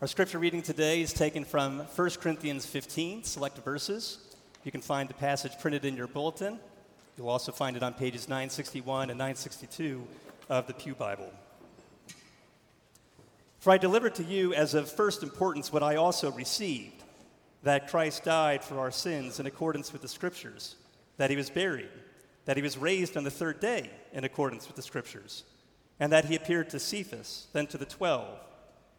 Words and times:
Our 0.00 0.06
scripture 0.06 0.38
reading 0.38 0.62
today 0.62 1.02
is 1.02 1.12
taken 1.12 1.44
from 1.44 1.80
1 1.80 2.10
Corinthians 2.20 2.64
15, 2.64 3.24
select 3.24 3.58
verses. 3.64 4.18
You 4.62 4.70
can 4.70 4.80
find 4.80 5.10
the 5.10 5.14
passage 5.14 5.58
printed 5.60 5.84
in 5.84 5.96
your 5.96 6.06
bulletin. 6.06 6.60
You'll 7.16 7.28
also 7.28 7.50
find 7.50 7.76
it 7.76 7.82
on 7.82 7.94
pages 7.94 8.28
961 8.28 9.10
and 9.10 9.18
962 9.18 10.06
of 10.48 10.68
the 10.68 10.74
Pew 10.74 10.94
Bible. 10.94 11.32
For 13.58 13.72
I 13.72 13.78
delivered 13.78 14.14
to 14.14 14.22
you 14.22 14.54
as 14.54 14.74
of 14.74 14.88
first 14.88 15.24
importance 15.24 15.72
what 15.72 15.82
I 15.82 15.96
also 15.96 16.30
received 16.30 17.02
that 17.64 17.88
Christ 17.88 18.22
died 18.22 18.62
for 18.62 18.78
our 18.78 18.92
sins 18.92 19.40
in 19.40 19.46
accordance 19.46 19.92
with 19.92 20.02
the 20.02 20.08
Scriptures, 20.08 20.76
that 21.16 21.30
he 21.30 21.36
was 21.36 21.50
buried, 21.50 21.90
that 22.44 22.56
he 22.56 22.62
was 22.62 22.78
raised 22.78 23.16
on 23.16 23.24
the 23.24 23.32
third 23.32 23.58
day 23.58 23.90
in 24.12 24.22
accordance 24.22 24.68
with 24.68 24.76
the 24.76 24.82
Scriptures, 24.82 25.42
and 25.98 26.12
that 26.12 26.26
he 26.26 26.36
appeared 26.36 26.70
to 26.70 26.78
Cephas, 26.78 27.48
then 27.52 27.66
to 27.66 27.76
the 27.76 27.84
twelve. 27.84 28.38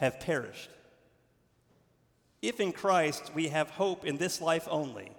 have 0.00 0.18
perished. 0.18 0.70
If 2.42 2.58
in 2.58 2.72
Christ 2.72 3.30
we 3.34 3.48
have 3.48 3.70
hope 3.70 4.04
in 4.04 4.16
this 4.16 4.40
life 4.40 4.66
only, 4.70 5.12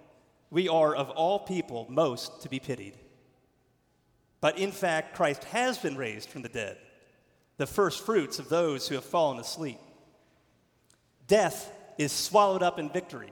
we 0.50 0.68
are 0.68 0.94
of 0.94 1.08
all 1.10 1.38
people 1.38 1.86
most 1.88 2.42
to 2.42 2.48
be 2.48 2.58
pitied. 2.58 2.98
But 4.40 4.58
in 4.58 4.72
fact, 4.72 5.14
Christ 5.14 5.44
has 5.44 5.78
been 5.78 5.96
raised 5.96 6.28
from 6.28 6.42
the 6.42 6.48
dead, 6.48 6.76
the 7.58 7.66
first 7.66 8.04
fruits 8.04 8.40
of 8.40 8.48
those 8.48 8.88
who 8.88 8.96
have 8.96 9.04
fallen 9.04 9.38
asleep. 9.38 9.78
Death 11.28 11.72
is 11.96 12.10
swallowed 12.10 12.62
up 12.62 12.80
in 12.80 12.90
victory. 12.90 13.30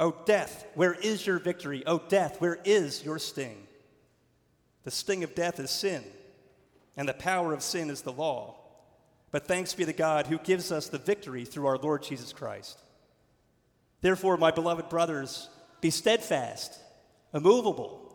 O 0.00 0.06
oh, 0.06 0.16
death, 0.24 0.64
where 0.74 0.94
is 0.94 1.26
your 1.26 1.38
victory? 1.38 1.82
O 1.86 1.96
oh, 1.96 2.02
death, 2.08 2.40
where 2.40 2.58
is 2.64 3.04
your 3.04 3.18
sting? 3.18 3.66
The 4.84 4.90
sting 4.90 5.22
of 5.22 5.34
death 5.34 5.60
is 5.60 5.70
sin, 5.70 6.02
and 6.96 7.06
the 7.06 7.14
power 7.14 7.52
of 7.52 7.62
sin 7.62 7.90
is 7.90 8.00
the 8.00 8.12
law. 8.12 8.58
But 9.30 9.46
thanks 9.46 9.74
be 9.74 9.84
to 9.84 9.92
God 9.92 10.26
who 10.26 10.38
gives 10.38 10.72
us 10.72 10.88
the 10.88 10.98
victory 10.98 11.44
through 11.44 11.66
our 11.66 11.78
Lord 11.78 12.02
Jesus 12.02 12.32
Christ. 12.32 12.78
Therefore, 14.00 14.36
my 14.36 14.50
beloved 14.50 14.88
brothers, 14.88 15.48
be 15.80 15.90
steadfast, 15.90 16.78
immovable, 17.34 18.14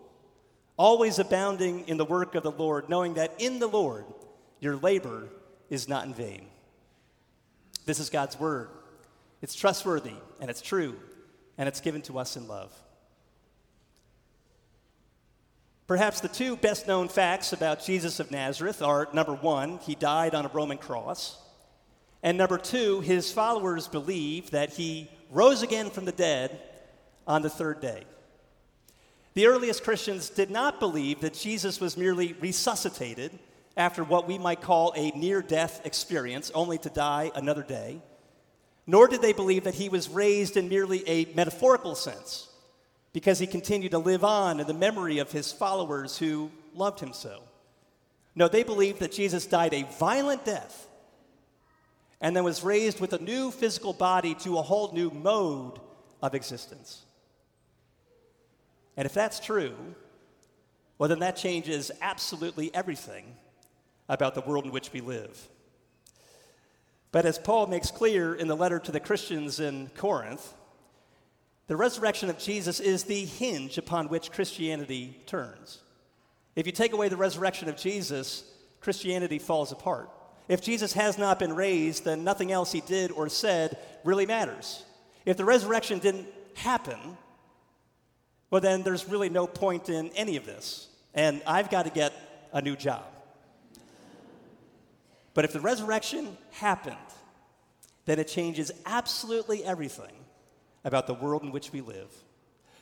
always 0.78 1.20
abounding 1.20 1.88
in 1.88 1.98
the 1.98 2.06
work 2.06 2.36
of 2.36 2.44
the 2.44 2.52
Lord, 2.52 2.90
knowing 2.90 3.16
that 3.16 3.36
in 3.38 3.60
the 3.60 3.68
Lord 3.68 4.06
your 4.60 4.76
labor 4.76 5.30
is 5.70 5.88
not 5.88 6.06
in 6.06 6.14
vain. 6.14 6.48
This 7.86 8.00
is 8.00 8.10
God's 8.10 8.40
word. 8.40 8.70
It's 9.42 9.56
trustworthy 9.56 10.16
and 10.40 10.50
it's 10.50 10.62
true, 10.62 10.96
and 11.58 11.68
it's 11.68 11.82
given 11.82 12.02
to 12.04 12.18
us 12.18 12.38
in 12.38 12.48
love. 12.48 12.72
Perhaps 15.94 16.22
the 16.22 16.28
two 16.28 16.56
best 16.56 16.88
known 16.88 17.08
facts 17.08 17.54
about 17.54 17.86
Jesus 17.86 18.20
of 18.20 18.32
Nazareth 18.32 18.82
are 18.82 19.08
number 19.14 19.36
one, 19.36 19.78
he 19.78 19.94
died 19.94 20.34
on 20.34 20.44
a 20.44 20.50
Roman 20.50 20.80
cross. 20.80 21.38
And 22.24 22.36
number 22.36 22.58
two, 22.58 23.02
his 23.02 23.32
followers 23.32 23.88
believe 23.88 24.50
that 24.50 24.74
he 24.74 25.08
rose 25.30 25.62
again 25.62 25.92
from 25.92 26.06
the 26.06 26.12
dead 26.12 26.60
on 27.28 27.44
the 27.44 27.50
third 27.52 27.80
day. 27.80 28.06
The 29.36 29.46
earliest 29.46 29.84
Christians 29.84 30.32
did 30.32 30.50
not 30.50 30.80
believe 30.80 31.22
that 31.22 31.36
Jesus 31.36 31.80
was 31.80 31.96
merely 31.96 32.34
resuscitated 32.42 33.38
after 33.78 34.04
what 34.04 34.28
we 34.28 34.40
might 34.40 34.62
call 34.62 34.94
a 34.96 35.12
near 35.12 35.44
death 35.44 35.80
experience, 35.86 36.50
only 36.56 36.80
to 36.80 36.90
die 36.90 37.30
another 37.36 37.62
day. 37.62 38.02
Nor 38.88 39.10
did 39.10 39.22
they 39.22 39.34
believe 39.34 39.66
that 39.66 39.76
he 39.76 39.90
was 39.90 40.10
raised 40.10 40.58
in 40.58 40.70
merely 40.70 41.08
a 41.08 41.32
metaphorical 41.36 41.94
sense, 41.94 42.50
because 43.14 43.40
he 43.40 43.48
continued 43.48 43.92
to 43.92 44.00
live 44.00 44.24
on 44.24 44.60
in 44.60 44.68
the 44.68 44.74
memory 44.74 45.20
of 45.20 45.32
his 45.32 45.52
followers 45.52 46.18
who 46.18 46.52
loved 46.74 47.00
him 47.00 47.14
so. 47.14 47.44
No, 48.36 48.48
they 48.48 48.64
believed 48.64 49.00
that 49.00 49.12
Jesus 49.12 49.46
died 49.46 49.74
a 49.74 49.84
violent 50.00 50.44
death 50.44 50.88
and 52.20 52.36
then 52.36 52.44
was 52.44 52.64
raised 52.64 53.00
with 53.00 53.14
a 53.14 53.20
new 53.20 53.52
physical 53.52 53.94
body 53.94 54.34
to 54.36 54.58
a 54.58 54.62
whole 54.62 54.92
new 54.92 55.12
mode 55.12 55.80
of 56.22 56.34
existence. 56.34 57.04
And 58.98 59.06
if 59.06 59.14
that's 59.14 59.40
true, 59.40 59.76
well, 60.98 61.10
then 61.10 61.20
that 61.20 61.36
changes 61.36 61.92
absolutely 62.02 62.74
everything 62.74 63.36
about 64.10 64.36
the 64.36 64.42
world 64.42 64.66
in 64.66 64.72
which 64.72 64.92
we 64.92 65.02
live. 65.02 65.50
But 67.12 67.26
as 67.26 67.38
Paul 67.38 67.68
makes 67.68 67.92
clear 67.92 68.34
in 68.34 68.48
the 68.48 68.56
letter 68.56 68.80
to 68.80 68.92
the 68.92 69.00
Christians 69.00 69.60
in 69.60 69.90
Corinth, 69.96 70.54
the 71.68 71.78
resurrection 71.78 72.30
of 72.30 72.38
Jesus 72.38 72.80
is 72.80 73.04
the 73.04 73.26
hinge 73.26 73.78
upon 73.78 74.10
which 74.10 74.32
Christianity 74.32 75.22
turns. 75.26 75.80
If 76.56 76.66
you 76.66 76.72
take 76.72 76.94
away 76.94 77.10
the 77.10 77.18
resurrection 77.18 77.70
of 77.70 77.78
Jesus, 77.78 78.44
Christianity 78.82 79.40
falls 79.40 79.72
apart. 79.72 80.10
If 80.50 80.62
Jesus 80.62 80.94
has 80.94 81.18
not 81.18 81.40
been 81.40 81.56
raised, 81.56 82.04
then 82.04 82.24
nothing 82.24 82.52
else 82.52 82.72
he 82.72 82.82
did 82.82 83.12
or 83.12 83.30
said 83.30 83.78
really 84.04 84.26
matters. 84.26 84.84
If 85.26 85.38
the 85.38 85.46
resurrection 85.46 86.00
didn't 86.00 86.28
happen, 86.56 87.18
well, 88.50 88.60
then 88.60 88.84
there's 88.84 89.08
really 89.08 89.30
no 89.30 89.48
point 89.48 89.88
in 89.88 90.10
any 90.10 90.36
of 90.36 90.46
this. 90.46 90.90
And 91.14 91.42
I've 91.48 91.70
got 91.70 91.84
to 91.84 91.92
get 91.92 92.14
a 92.52 92.62
new 92.62 92.76
job. 92.76 93.06
But 95.34 95.46
if 95.46 95.54
the 95.54 95.62
resurrection 95.62 96.38
happened, 96.52 96.98
then 98.06 98.20
it 98.20 98.28
changes 98.28 98.70
absolutely 98.86 99.64
everything 99.64 100.12
about 100.84 101.08
the 101.08 101.14
world 101.14 101.44
in 101.44 101.52
which 101.52 101.72
we 101.72 101.82
live. 101.82 102.10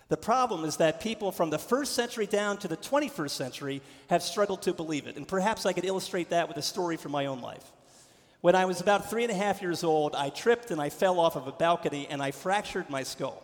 The 0.10 0.18
problem 0.18 0.66
is 0.66 0.78
that 0.78 1.00
people 1.00 1.32
from 1.32 1.52
the 1.52 1.58
first 1.58 1.94
century 1.94 2.26
down 2.26 2.58
to 2.58 2.68
the 2.68 2.76
21st 2.76 3.30
century 3.30 3.82
have 4.10 4.22
struggled 4.22 4.62
to 4.64 4.74
believe 4.74 5.08
it. 5.08 5.16
And 5.16 5.26
perhaps 5.26 5.66
I 5.66 5.72
could 5.72 5.86
illustrate 5.86 6.32
that 6.32 6.50
with 6.50 6.58
a 6.58 6.62
story 6.62 6.98
from 6.98 7.14
my 7.14 7.28
own 7.28 7.40
life. 7.40 7.64
When 8.42 8.56
I 8.56 8.66
was 8.66 8.82
about 8.82 9.10
three 9.10 9.24
and 9.24 9.32
a 9.32 9.36
half 9.36 9.62
years 9.62 9.84
old, 9.84 10.16
I 10.16 10.30
tripped 10.30 10.72
and 10.72 10.82
I 10.82 10.90
fell 10.90 11.20
off 11.20 11.38
of 11.38 11.48
a 11.48 11.52
balcony 11.52 12.08
and 12.10 12.22
I 12.22 12.32
fractured 12.32 12.90
my 12.90 13.04
skull. 13.04 13.42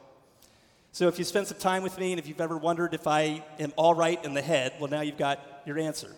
So 0.91 1.07
if 1.07 1.19
you 1.19 1.23
spent 1.23 1.47
some 1.47 1.59
time 1.59 1.83
with 1.83 1.97
me 1.99 2.11
and 2.11 2.19
if 2.19 2.27
you've 2.27 2.41
ever 2.41 2.57
wondered 2.57 2.93
if 2.93 3.07
I 3.07 3.43
am 3.59 3.71
all 3.77 3.93
right 3.93 4.21
in 4.25 4.33
the 4.33 4.41
head, 4.41 4.73
well, 4.79 4.89
now 4.89 5.01
you've 5.01 5.17
got 5.17 5.39
your 5.65 5.77
answer. 5.77 6.11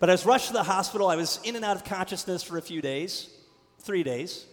But 0.00 0.10
I 0.10 0.12
was 0.12 0.26
rushed 0.26 0.48
to 0.48 0.52
the 0.52 0.62
hospital. 0.62 1.08
I 1.08 1.16
was 1.16 1.38
in 1.44 1.56
and 1.56 1.64
out 1.64 1.76
of 1.76 1.84
consciousness 1.84 2.42
for 2.42 2.58
a 2.58 2.62
few 2.62 2.82
days, 2.82 3.30
three 3.78 4.02
days. 4.02 4.44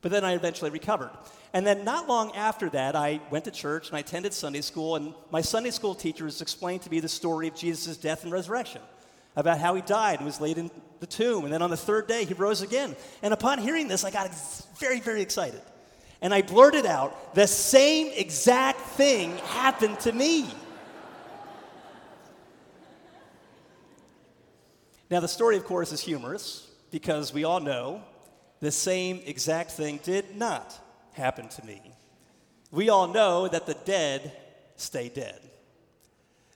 But 0.00 0.12
then 0.12 0.24
I 0.24 0.34
eventually 0.34 0.70
recovered. 0.70 1.10
And 1.52 1.66
then 1.66 1.84
not 1.84 2.08
long 2.08 2.34
after 2.36 2.68
that, 2.70 2.94
I 2.94 3.20
went 3.30 3.44
to 3.46 3.50
church 3.50 3.88
and 3.88 3.96
I 3.96 4.00
attended 4.00 4.32
Sunday 4.32 4.60
school, 4.60 4.96
and 4.96 5.14
my 5.30 5.40
Sunday 5.40 5.70
school 5.70 5.94
teachers 5.94 6.40
explained 6.40 6.82
to 6.82 6.90
me 6.90 7.00
the 7.00 7.08
story 7.08 7.48
of 7.48 7.56
Jesus' 7.56 7.96
death 7.96 8.22
and 8.22 8.32
resurrection, 8.32 8.80
about 9.34 9.58
how 9.58 9.74
he 9.74 9.82
died 9.82 10.18
and 10.18 10.26
was 10.26 10.40
laid 10.40 10.58
in 10.58 10.70
the 11.00 11.06
tomb, 11.06 11.44
and 11.44 11.52
then 11.52 11.62
on 11.62 11.70
the 11.70 11.76
third 11.76 12.06
day, 12.06 12.24
he 12.24 12.34
rose 12.34 12.62
again. 12.62 12.94
And 13.22 13.32
upon 13.32 13.58
hearing 13.58 13.88
this, 13.88 14.04
I 14.04 14.10
got 14.10 14.30
very, 14.78 15.00
very 15.00 15.22
excited. 15.22 15.60
And 16.22 16.34
I 16.34 16.42
blurted 16.42 16.86
out, 16.86 17.34
the 17.34 17.46
same 17.46 18.12
exact 18.14 18.80
thing 18.80 19.36
happened 19.38 19.98
to 20.00 20.12
me. 20.12 20.46
Now, 25.10 25.18
the 25.18 25.28
story, 25.28 25.56
of 25.56 25.64
course, 25.64 25.90
is 25.90 26.00
humorous 26.00 26.68
because 26.92 27.32
we 27.32 27.42
all 27.42 27.58
know 27.58 28.02
the 28.60 28.70
same 28.70 29.20
exact 29.24 29.72
thing 29.72 29.98
did 30.04 30.36
not 30.36 30.78
happen 31.20 31.48
to 31.48 31.64
me. 31.64 31.80
We 32.72 32.88
all 32.88 33.06
know 33.06 33.46
that 33.46 33.66
the 33.66 33.76
dead 33.84 34.32
stay 34.76 35.08
dead. 35.08 35.40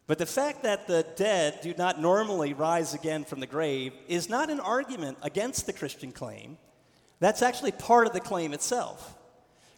But 0.06 0.18
the 0.18 0.26
fact 0.26 0.62
that 0.64 0.86
the 0.86 1.06
dead 1.16 1.60
do 1.62 1.74
not 1.78 2.00
normally 2.00 2.52
rise 2.52 2.92
again 2.94 3.24
from 3.24 3.40
the 3.40 3.46
grave 3.46 3.92
is 4.08 4.28
not 4.28 4.50
an 4.50 4.60
argument 4.60 5.18
against 5.22 5.66
the 5.66 5.72
Christian 5.72 6.12
claim 6.12 6.58
That's 7.20 7.42
actually 7.42 7.72
part 7.72 8.06
of 8.06 8.12
the 8.12 8.20
claim 8.20 8.52
itself. 8.52 9.16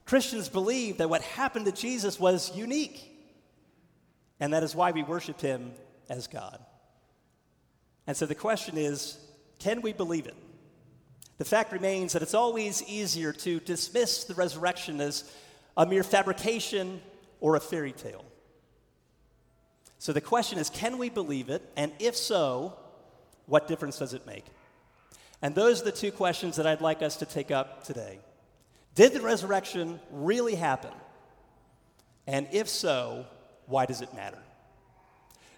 Christians 0.05 0.49
believe 0.49 0.99
that 0.99 1.11
what 1.11 1.23
happened 1.23 1.67
to 1.67 1.73
Jesus 1.73 2.19
was 2.19 2.57
unique, 2.57 3.13
and 4.41 4.53
that 4.53 4.63
is 4.63 4.75
why 4.75 4.91
we 4.93 5.03
worship 5.03 5.41
him 5.41 5.73
as 6.09 6.27
God. 6.27 6.59
And 8.07 8.17
so 8.17 8.25
the 8.27 8.35
question 8.35 8.79
is 8.79 9.19
can 9.59 9.81
we 9.83 9.93
believe 9.93 10.27
it? 10.27 10.37
The 11.39 11.45
fact 11.45 11.73
remains 11.73 12.13
that 12.15 12.23
it's 12.23 12.35
always 12.35 12.83
easier 12.85 13.33
to 13.33 13.61
dismiss 13.61 14.25
the 14.25 14.35
resurrection 14.35 15.01
as 15.01 15.25
a 15.77 15.85
mere 15.85 16.03
fabrication 16.03 17.01
or 17.41 17.57
a 17.57 17.61
fairy 17.61 17.93
tale. 17.93 18.25
So 19.99 20.13
the 20.13 20.21
question 20.21 20.59
is 20.59 20.71
can 20.71 20.99
we 20.99 21.11
believe 21.11 21.49
it? 21.49 21.63
And 21.77 21.93
if 21.99 22.17
so, 22.17 22.77
what 23.47 23.69
difference 23.69 23.99
does 23.99 24.15
it 24.15 24.27
make? 24.27 24.45
And 25.43 25.55
those 25.55 25.83
are 25.83 25.85
the 25.85 25.93
two 25.93 26.11
questions 26.11 26.57
that 26.57 26.67
I'd 26.67 26.81
like 26.81 27.03
us 27.03 27.17
to 27.17 27.27
take 27.27 27.51
up 27.51 27.85
today. 27.85 28.19
Did 28.95 29.13
the 29.13 29.21
resurrection 29.21 30.01
really 30.11 30.55
happen? 30.55 30.93
And 32.27 32.49
if 32.53 32.69
so, 32.69 33.27
why 33.67 33.85
does 33.85 34.01
it 34.01 34.15
matter? 34.15 34.39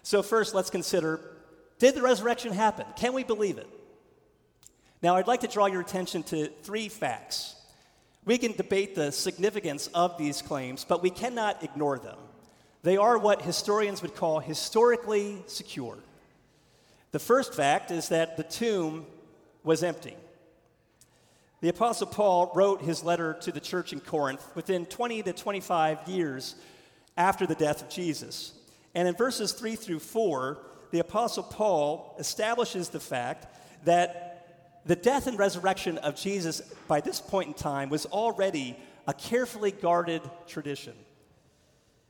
So, 0.03 0.21
first, 0.21 0.53
let's 0.53 0.69
consider 0.69 1.21
did 1.79 1.95
the 1.95 2.01
resurrection 2.01 2.51
happen? 2.51 2.85
Can 2.97 3.13
we 3.13 3.23
believe 3.23 3.57
it? 3.57 3.67
Now, 5.01 5.15
I'd 5.15 5.27
like 5.27 5.41
to 5.41 5.47
draw 5.47 5.67
your 5.67 5.81
attention 5.81 6.23
to 6.23 6.47
three 6.47 6.89
facts. 6.89 7.55
We 8.25 8.37
can 8.37 8.51
debate 8.51 8.95
the 8.95 9.11
significance 9.11 9.87
of 9.87 10.17
these 10.17 10.41
claims, 10.41 10.85
but 10.87 11.01
we 11.01 11.09
cannot 11.09 11.63
ignore 11.63 11.97
them. 11.97 12.17
They 12.83 12.97
are 12.97 13.17
what 13.17 13.41
historians 13.41 14.01
would 14.01 14.15
call 14.15 14.39
historically 14.39 15.41
secure. 15.47 15.97
The 17.11 17.19
first 17.19 17.53
fact 17.53 17.91
is 17.91 18.09
that 18.09 18.37
the 18.37 18.43
tomb 18.43 19.05
was 19.63 19.83
empty. 19.83 20.15
The 21.61 21.69
Apostle 21.69 22.07
Paul 22.07 22.51
wrote 22.53 22.81
his 22.81 23.03
letter 23.03 23.33
to 23.41 23.51
the 23.51 23.59
church 23.59 23.91
in 23.91 23.99
Corinth 23.99 24.45
within 24.55 24.85
20 24.85 25.23
to 25.23 25.33
25 25.33 26.07
years 26.07 26.55
after 27.17 27.45
the 27.45 27.55
death 27.55 27.81
of 27.81 27.89
Jesus. 27.89 28.53
And 28.95 29.07
in 29.07 29.15
verses 29.15 29.51
3 29.53 29.75
through 29.75 29.99
4, 29.99 30.57
the 30.91 30.99
Apostle 30.99 31.43
Paul 31.43 32.15
establishes 32.17 32.89
the 32.89 32.99
fact 32.99 33.47
that 33.85 34.28
the 34.89 34.95
death 34.95 35.27
and 35.27 35.37
resurrection 35.37 35.99
of 35.99 36.15
Jesus 36.15 36.61
by 36.87 36.99
this 36.99 37.21
point 37.21 37.47
in 37.47 37.53
time 37.53 37.89
was 37.89 38.07
already 38.07 38.75
a 39.07 39.13
carefully 39.13 39.69
guarded 39.69 40.23
tradition. 40.47 40.95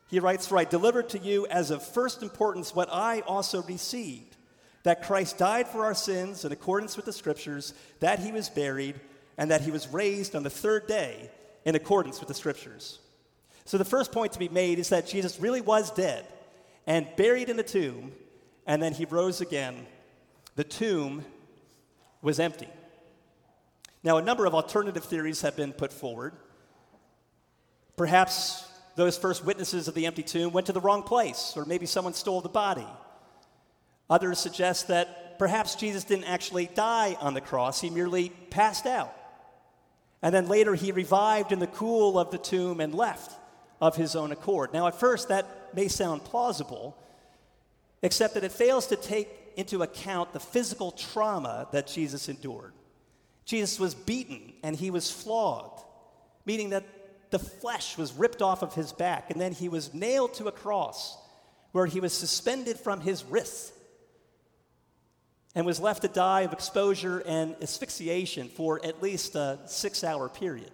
He 0.08 0.22
writes, 0.22 0.48
For 0.48 0.58
I 0.58 0.64
delivered 0.64 1.10
to 1.10 1.20
you 1.20 1.46
as 1.48 1.72
of 1.72 1.86
first 1.86 2.24
importance 2.24 2.74
what 2.74 2.88
I 2.90 3.20
also 3.28 3.64
received 3.64 4.38
that 4.84 5.04
Christ 5.04 5.38
died 5.38 5.68
for 5.68 5.84
our 5.84 5.94
sins 5.94 6.46
in 6.46 6.54
accordance 6.54 6.96
with 6.96 7.06
the 7.06 7.12
Scriptures, 7.12 7.74
that 8.00 8.20
he 8.20 8.31
was 8.31 8.48
buried, 8.48 8.98
and 9.38 9.52
that 9.52 9.60
he 9.60 9.72
was 9.72 9.90
raised 9.90 10.34
on 10.34 10.44
the 10.44 10.50
third 10.50 10.88
day 10.88 11.30
in 11.66 11.76
accordance 11.76 12.22
with 12.22 12.30
the 12.30 12.34
Scriptures. 12.34 13.00
So 13.66 13.78
the 13.78 13.84
first 13.84 14.14
point 14.14 14.31
to 14.31 14.40
be 14.40 14.48
made 14.48 14.80
is 14.80 14.88
that 14.88 15.06
Jesus 15.06 15.42
really 15.42 15.60
was 15.60 15.92
dead 15.92 16.26
and 16.88 17.10
buried 17.18 17.50
in 17.50 17.60
a 17.60 17.64
tomb, 17.64 18.14
and 18.66 18.81
then 18.81 18.94
he 18.94 19.04
rose 19.04 19.42
again. 19.42 19.86
The 20.56 20.64
tomb 20.64 21.26
was 22.21 22.39
empty. 22.39 22.68
Now, 24.04 24.18
a 24.18 24.21
number 24.21 24.45
of 24.45 24.54
alternative 24.54 25.04
theories 25.04 25.42
have 25.42 25.56
been 25.56 25.74
put 25.74 25.92
forward. 25.92 26.33
Perhaps 27.98 28.66
those 28.95 29.18
first 29.18 29.45
witnesses 29.45 29.88
of 29.88 29.94
the 29.94 30.06
empty 30.06 30.24
tomb 30.24 30.51
went 30.51 30.68
to 30.68 30.74
the 30.74 30.81
wrong 30.81 31.04
place, 31.04 31.54
or 31.56 31.66
maybe 31.66 31.86
someone 31.86 32.13
stole 32.13 32.42
the 32.42 32.50
body. 32.50 32.88
Others 34.10 34.39
suggest 34.39 34.88
that 34.88 35.38
perhaps 35.38 35.75
Jesus 35.75 36.04
didn't 36.04 36.25
actually 36.25 36.69
die 36.74 37.18
on 37.19 37.33
the 37.33 37.42
cross, 37.42 37.81
he 37.81 37.89
merely 37.89 38.30
passed 38.50 38.86
out. 38.86 39.16
And 40.21 40.33
then 40.33 40.48
later 40.48 40.75
he 40.75 40.92
revived 40.92 41.51
in 41.51 41.60
the 41.60 41.68
cool 41.68 42.19
of 42.19 42.31
the 42.31 42.38
tomb 42.38 42.80
and 42.80 42.94
left 42.94 43.31
of 43.81 43.95
his 43.95 44.16
own 44.16 44.31
accord. 44.31 44.74
Now, 44.74 44.88
at 44.88 45.00
first, 45.00 45.30
that 45.30 45.74
may 45.74 45.88
sound 45.88 46.25
plausible, 46.25 46.98
except 48.01 48.33
that 48.33 48.44
it 48.44 48.51
fails 48.51 48.88
to 48.88 48.95
take 48.95 49.30
into 49.59 49.83
account 49.83 50.33
the 50.33 50.39
physical 50.39 50.91
trauma 50.91 51.67
that 51.71 51.88
Jesus 51.88 52.29
endured. 52.29 52.73
Jesus 53.45 53.79
was 53.79 53.94
beaten 53.94 54.53
and 54.63 54.75
he 54.75 54.89
was 54.89 55.11
flogged, 55.11 55.81
meaning 56.45 56.69
that 56.69 56.85
the 57.29 57.39
flesh 57.39 57.97
was 57.97 58.13
ripped 58.13 58.41
off 58.41 58.63
of 58.63 58.73
his 58.73 58.91
back, 58.91 59.29
and 59.29 59.39
then 59.39 59.51
he 59.51 59.69
was 59.69 59.94
nailed 59.94 60.33
to 60.35 60.47
a 60.47 60.51
cross 60.51 61.17
where 61.71 61.85
he 61.85 62.00
was 62.00 62.13
suspended 62.13 62.79
from 62.79 63.01
his 63.01 63.23
wrists 63.23 63.71
and 65.53 65.65
was 65.65 65.79
left 65.79 66.03
to 66.03 66.07
die 66.07 66.41
of 66.41 66.53
exposure 66.53 67.19
and 67.25 67.56
asphyxiation 67.61 68.47
for 68.47 68.83
at 68.83 69.01
least 69.01 69.35
a 69.35 69.59
six 69.65 70.03
hour 70.03 70.29
period. 70.29 70.71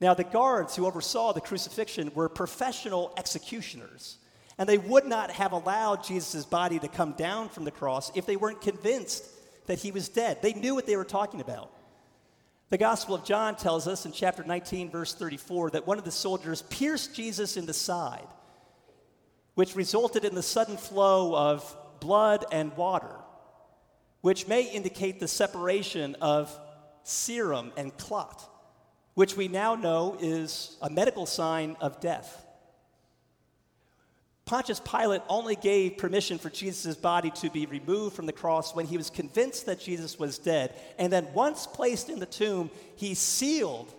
Now, 0.00 0.12
the 0.12 0.24
guards 0.24 0.76
who 0.76 0.86
oversaw 0.86 1.32
the 1.32 1.40
crucifixion 1.40 2.12
were 2.14 2.28
professional 2.28 3.14
executioners, 3.16 4.18
and 4.58 4.68
they 4.68 4.78
would 4.78 5.06
not 5.06 5.30
have 5.30 5.52
allowed 5.52 6.04
Jesus' 6.04 6.44
body 6.44 6.78
to 6.78 6.88
come 6.88 7.12
down 7.12 7.48
from 7.48 7.64
the 7.64 7.70
cross 7.70 8.10
if 8.14 8.26
they 8.26 8.36
weren't 8.36 8.60
convinced 8.60 9.24
that 9.66 9.78
he 9.78 9.90
was 9.90 10.08
dead. 10.08 10.40
They 10.42 10.54
knew 10.54 10.74
what 10.74 10.86
they 10.86 10.96
were 10.96 11.04
talking 11.04 11.40
about. 11.40 11.70
The 12.68 12.78
Gospel 12.78 13.14
of 13.14 13.24
John 13.24 13.56
tells 13.56 13.86
us 13.86 14.06
in 14.06 14.12
chapter 14.12 14.42
19, 14.42 14.90
verse 14.90 15.14
34, 15.14 15.70
that 15.70 15.86
one 15.86 15.98
of 15.98 16.04
the 16.04 16.10
soldiers 16.10 16.62
pierced 16.62 17.14
Jesus 17.14 17.56
in 17.56 17.66
the 17.66 17.72
side, 17.72 18.26
which 19.54 19.76
resulted 19.76 20.24
in 20.24 20.34
the 20.34 20.42
sudden 20.42 20.76
flow 20.76 21.36
of 21.36 21.76
blood 22.00 22.44
and 22.50 22.76
water 22.76 23.16
which 24.20 24.48
may 24.48 24.64
indicate 24.64 25.20
the 25.20 25.28
separation 25.28 26.16
of 26.20 26.52
serum 27.02 27.72
and 27.76 27.96
clot, 27.96 28.42
which 29.14 29.36
we 29.36 29.48
now 29.48 29.74
know 29.74 30.16
is 30.20 30.76
a 30.82 30.90
medical 30.90 31.26
sign 31.26 31.76
of 31.80 32.00
death. 32.00 32.45
Pontius 34.46 34.78
Pilate 34.78 35.22
only 35.28 35.56
gave 35.56 35.98
permission 35.98 36.38
for 36.38 36.50
Jesus' 36.50 36.94
body 36.94 37.30
to 37.32 37.50
be 37.50 37.66
removed 37.66 38.14
from 38.14 38.26
the 38.26 38.32
cross 38.32 38.76
when 38.76 38.86
he 38.86 38.96
was 38.96 39.10
convinced 39.10 39.66
that 39.66 39.80
Jesus 39.80 40.20
was 40.20 40.38
dead. 40.38 40.72
And 40.98 41.12
then, 41.12 41.26
once 41.34 41.66
placed 41.66 42.08
in 42.08 42.20
the 42.20 42.26
tomb, 42.26 42.70
he 42.94 43.14
sealed 43.14 43.92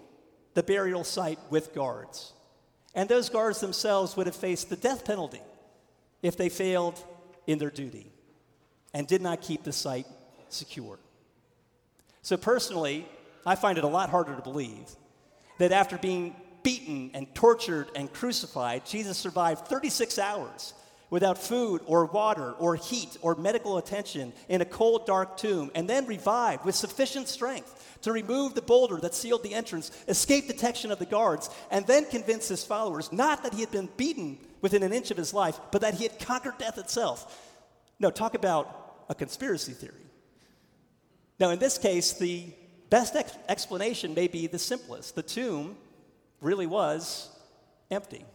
the 0.53 0.63
burial 0.63 1.03
site 1.03 1.37
with 1.49 1.75
guards. 1.75 2.31
And 2.95 3.09
those 3.09 3.27
guards 3.27 3.59
themselves 3.59 4.15
would 4.15 4.25
have 4.25 4.35
faced 4.35 4.69
the 4.69 4.77
death 4.77 5.03
penalty 5.03 5.41
if 6.21 6.37
they 6.37 6.47
failed 6.47 6.97
in 7.45 7.57
their 7.57 7.69
duty 7.69 8.09
and 8.93 9.05
did 9.05 9.21
not 9.21 9.41
keep 9.41 9.63
the 9.63 9.73
site 9.73 10.07
secure. 10.47 10.97
So, 12.21 12.37
personally, 12.37 13.05
I 13.45 13.55
find 13.55 13.77
it 13.77 13.83
a 13.83 13.87
lot 13.87 14.09
harder 14.09 14.33
to 14.33 14.41
believe 14.41 14.95
that 15.57 15.73
after 15.73 15.97
being 15.97 16.37
beaten 16.63 17.11
and 17.13 17.33
tortured 17.33 17.89
and 17.95 18.11
crucified, 18.11 18.85
Jesus 18.85 19.17
survived 19.17 19.67
36 19.67 20.19
hours 20.19 20.73
without 21.09 21.37
food 21.37 21.81
or 21.85 22.05
water 22.05 22.51
or 22.53 22.75
heat 22.75 23.17
or 23.21 23.35
medical 23.35 23.77
attention 23.77 24.33
in 24.49 24.61
a 24.61 24.65
cold, 24.65 25.05
dark 25.05 25.37
tomb, 25.37 25.71
and 25.73 25.89
then 25.89 26.05
revived 26.05 26.65
with 26.65 26.75
sufficient 26.75 27.27
strength 27.27 27.97
to 28.01 28.11
remove 28.11 28.53
the 28.53 28.61
boulder 28.61 28.97
that 28.97 29.15
sealed 29.15 29.43
the 29.43 29.53
entrance, 29.53 29.91
escape 30.07 30.47
detection 30.47 30.91
of 30.91 30.99
the 30.99 31.05
guards, 31.05 31.49
and 31.71 31.85
then 31.87 32.05
convince 32.05 32.47
his 32.47 32.63
followers 32.63 33.11
not 33.11 33.43
that 33.43 33.53
he 33.53 33.61
had 33.61 33.71
been 33.71 33.89
beaten 33.97 34.37
within 34.61 34.83
an 34.83 34.93
inch 34.93 35.11
of 35.11 35.17
his 35.17 35.33
life, 35.33 35.59
but 35.71 35.81
that 35.81 35.93
he 35.93 36.03
had 36.03 36.19
conquered 36.19 36.57
death 36.57 36.77
itself. 36.77 37.53
No, 37.99 38.11
talk 38.11 38.35
about 38.35 39.05
a 39.09 39.15
conspiracy 39.15 39.73
theory. 39.73 39.93
Now, 41.39 41.51
in 41.51 41.59
this 41.59 41.77
case, 41.77 42.13
the 42.13 42.45
best 42.89 43.15
ex- 43.15 43.37
explanation 43.47 44.13
may 44.13 44.27
be 44.27 44.47
the 44.47 44.59
simplest. 44.59 45.15
The 45.15 45.23
tomb 45.23 45.77
really 46.41 46.67
was 46.67 47.29
empty. 47.89 48.25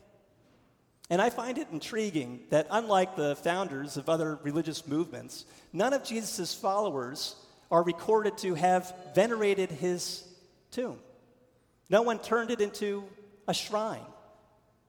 And 1.10 1.20
I 1.20 1.30
find 1.30 1.58
it 1.58 1.68
intriguing 1.70 2.40
that, 2.50 2.66
unlike 2.70 3.16
the 3.16 3.36
founders 3.36 3.96
of 3.96 4.08
other 4.08 4.38
religious 4.42 4.86
movements, 4.86 5.44
none 5.72 5.92
of 5.92 6.04
Jesus' 6.04 6.54
followers 6.54 7.36
are 7.70 7.82
recorded 7.82 8.38
to 8.38 8.54
have 8.54 8.94
venerated 9.14 9.70
his 9.70 10.24
tomb. 10.70 10.98
No 11.90 12.00
one 12.00 12.18
turned 12.18 12.50
it 12.50 12.62
into 12.62 13.04
a 13.46 13.52
shrine. 13.52 14.06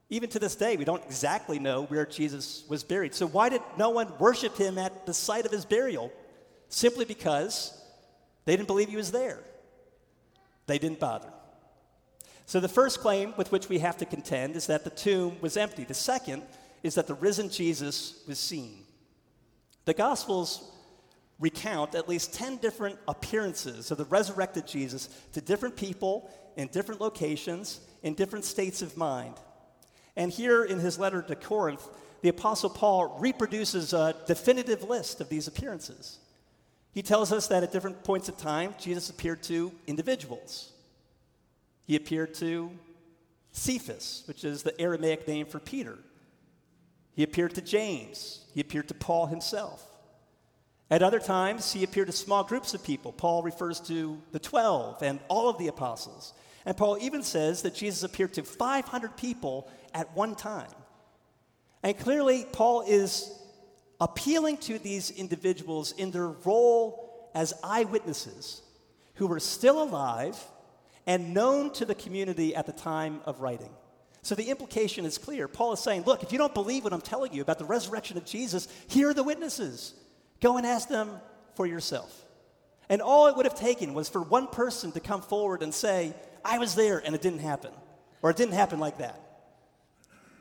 Even 0.08 0.30
to 0.30 0.38
this 0.38 0.56
day, 0.56 0.76
we 0.76 0.84
don't 0.86 1.04
exactly 1.04 1.58
know 1.58 1.82
where 1.84 2.06
Jesus 2.06 2.64
was 2.68 2.84
buried. 2.84 3.14
So, 3.14 3.26
why 3.26 3.50
did 3.50 3.60
no 3.76 3.90
one 3.90 4.10
worship 4.18 4.56
him 4.56 4.78
at 4.78 5.04
the 5.04 5.12
site 5.12 5.44
of 5.44 5.52
his 5.52 5.66
burial? 5.66 6.10
Simply 6.68 7.04
because 7.04 7.78
they 8.46 8.56
didn't 8.56 8.68
believe 8.68 8.88
he 8.88 8.96
was 8.96 9.12
there. 9.12 9.40
They 10.66 10.78
didn't 10.78 11.00
bother. 11.00 11.33
So, 12.46 12.60
the 12.60 12.68
first 12.68 13.00
claim 13.00 13.32
with 13.36 13.52
which 13.52 13.68
we 13.68 13.78
have 13.78 13.96
to 13.98 14.04
contend 14.04 14.54
is 14.54 14.66
that 14.66 14.84
the 14.84 14.90
tomb 14.90 15.36
was 15.40 15.56
empty. 15.56 15.84
The 15.84 15.94
second 15.94 16.42
is 16.82 16.94
that 16.96 17.06
the 17.06 17.14
risen 17.14 17.48
Jesus 17.48 18.22
was 18.28 18.38
seen. 18.38 18.84
The 19.86 19.94
Gospels 19.94 20.70
recount 21.40 21.94
at 21.94 22.08
least 22.08 22.34
10 22.34 22.58
different 22.58 22.98
appearances 23.08 23.90
of 23.90 23.98
the 23.98 24.04
resurrected 24.04 24.66
Jesus 24.66 25.08
to 25.32 25.40
different 25.40 25.76
people 25.76 26.30
in 26.56 26.68
different 26.68 27.00
locations, 27.00 27.80
in 28.02 28.14
different 28.14 28.44
states 28.44 28.82
of 28.82 28.96
mind. 28.96 29.34
And 30.16 30.30
here 30.30 30.64
in 30.64 30.78
his 30.78 30.98
letter 30.98 31.22
to 31.22 31.34
Corinth, 31.34 31.88
the 32.22 32.28
Apostle 32.28 32.70
Paul 32.70 33.18
reproduces 33.18 33.92
a 33.92 34.14
definitive 34.26 34.82
list 34.84 35.20
of 35.20 35.28
these 35.28 35.48
appearances. 35.48 36.18
He 36.92 37.02
tells 37.02 37.32
us 37.32 37.48
that 37.48 37.62
at 37.62 37.72
different 37.72 38.04
points 38.04 38.28
of 38.28 38.36
time, 38.36 38.74
Jesus 38.78 39.10
appeared 39.10 39.42
to 39.44 39.72
individuals, 39.86 40.72
He 41.84 41.96
appeared 41.96 42.34
to 42.34 42.70
Cephas, 43.52 44.24
which 44.26 44.44
is 44.44 44.62
the 44.62 44.78
Aramaic 44.80 45.28
name 45.28 45.46
for 45.46 45.60
Peter. 45.60 45.98
He 47.14 47.22
appeared 47.22 47.54
to 47.54 47.62
James. 47.62 48.44
He 48.52 48.60
appeared 48.60 48.88
to 48.88 48.94
Paul 48.94 49.26
himself. 49.26 49.84
At 50.90 51.02
other 51.02 51.20
times, 51.20 51.72
he 51.72 51.84
appeared 51.84 52.08
to 52.08 52.12
small 52.12 52.44
groups 52.44 52.74
of 52.74 52.84
people. 52.84 53.12
Paul 53.12 53.42
refers 53.42 53.80
to 53.80 54.20
the 54.32 54.38
12 54.38 55.02
and 55.02 55.20
all 55.28 55.48
of 55.48 55.58
the 55.58 55.68
apostles. 55.68 56.34
And 56.66 56.76
Paul 56.76 56.98
even 57.00 57.22
says 57.22 57.62
that 57.62 57.74
Jesus 57.74 58.02
appeared 58.02 58.34
to 58.34 58.42
500 58.42 59.16
people 59.16 59.70
at 59.92 60.14
one 60.16 60.34
time. 60.34 60.70
And 61.82 61.98
clearly, 61.98 62.46
Paul 62.52 62.84
is 62.86 63.30
appealing 64.00 64.56
to 64.58 64.78
these 64.78 65.10
individuals 65.10 65.92
in 65.92 66.10
their 66.10 66.28
role 66.28 67.30
as 67.34 67.54
eyewitnesses 67.62 68.62
who 69.14 69.26
were 69.26 69.40
still 69.40 69.82
alive 69.82 70.42
and 71.06 71.34
known 71.34 71.72
to 71.74 71.84
the 71.84 71.94
community 71.94 72.54
at 72.54 72.66
the 72.66 72.72
time 72.72 73.20
of 73.24 73.40
writing. 73.40 73.70
So 74.22 74.34
the 74.34 74.48
implication 74.48 75.04
is 75.04 75.18
clear. 75.18 75.48
Paul 75.48 75.74
is 75.74 75.80
saying, 75.80 76.04
look, 76.04 76.22
if 76.22 76.32
you 76.32 76.38
don't 76.38 76.54
believe 76.54 76.84
what 76.84 76.94
I'm 76.94 77.02
telling 77.02 77.34
you 77.34 77.42
about 77.42 77.58
the 77.58 77.66
resurrection 77.66 78.16
of 78.16 78.24
Jesus, 78.24 78.68
here 78.88 79.10
are 79.10 79.14
the 79.14 79.22
witnesses. 79.22 79.92
Go 80.40 80.56
and 80.56 80.66
ask 80.66 80.88
them 80.88 81.20
for 81.56 81.66
yourself. 81.66 82.24
And 82.88 83.02
all 83.02 83.26
it 83.26 83.36
would 83.36 83.46
have 83.46 83.54
taken 83.54 83.92
was 83.92 84.08
for 84.08 84.22
one 84.22 84.46
person 84.46 84.92
to 84.92 85.00
come 85.00 85.20
forward 85.20 85.62
and 85.62 85.74
say, 85.74 86.14
I 86.44 86.58
was 86.58 86.74
there 86.74 87.02
and 87.04 87.14
it 87.14 87.22
didn't 87.22 87.40
happen, 87.40 87.70
or 88.22 88.30
it 88.30 88.36
didn't 88.36 88.54
happen 88.54 88.78
like 88.78 88.98
that. 88.98 89.20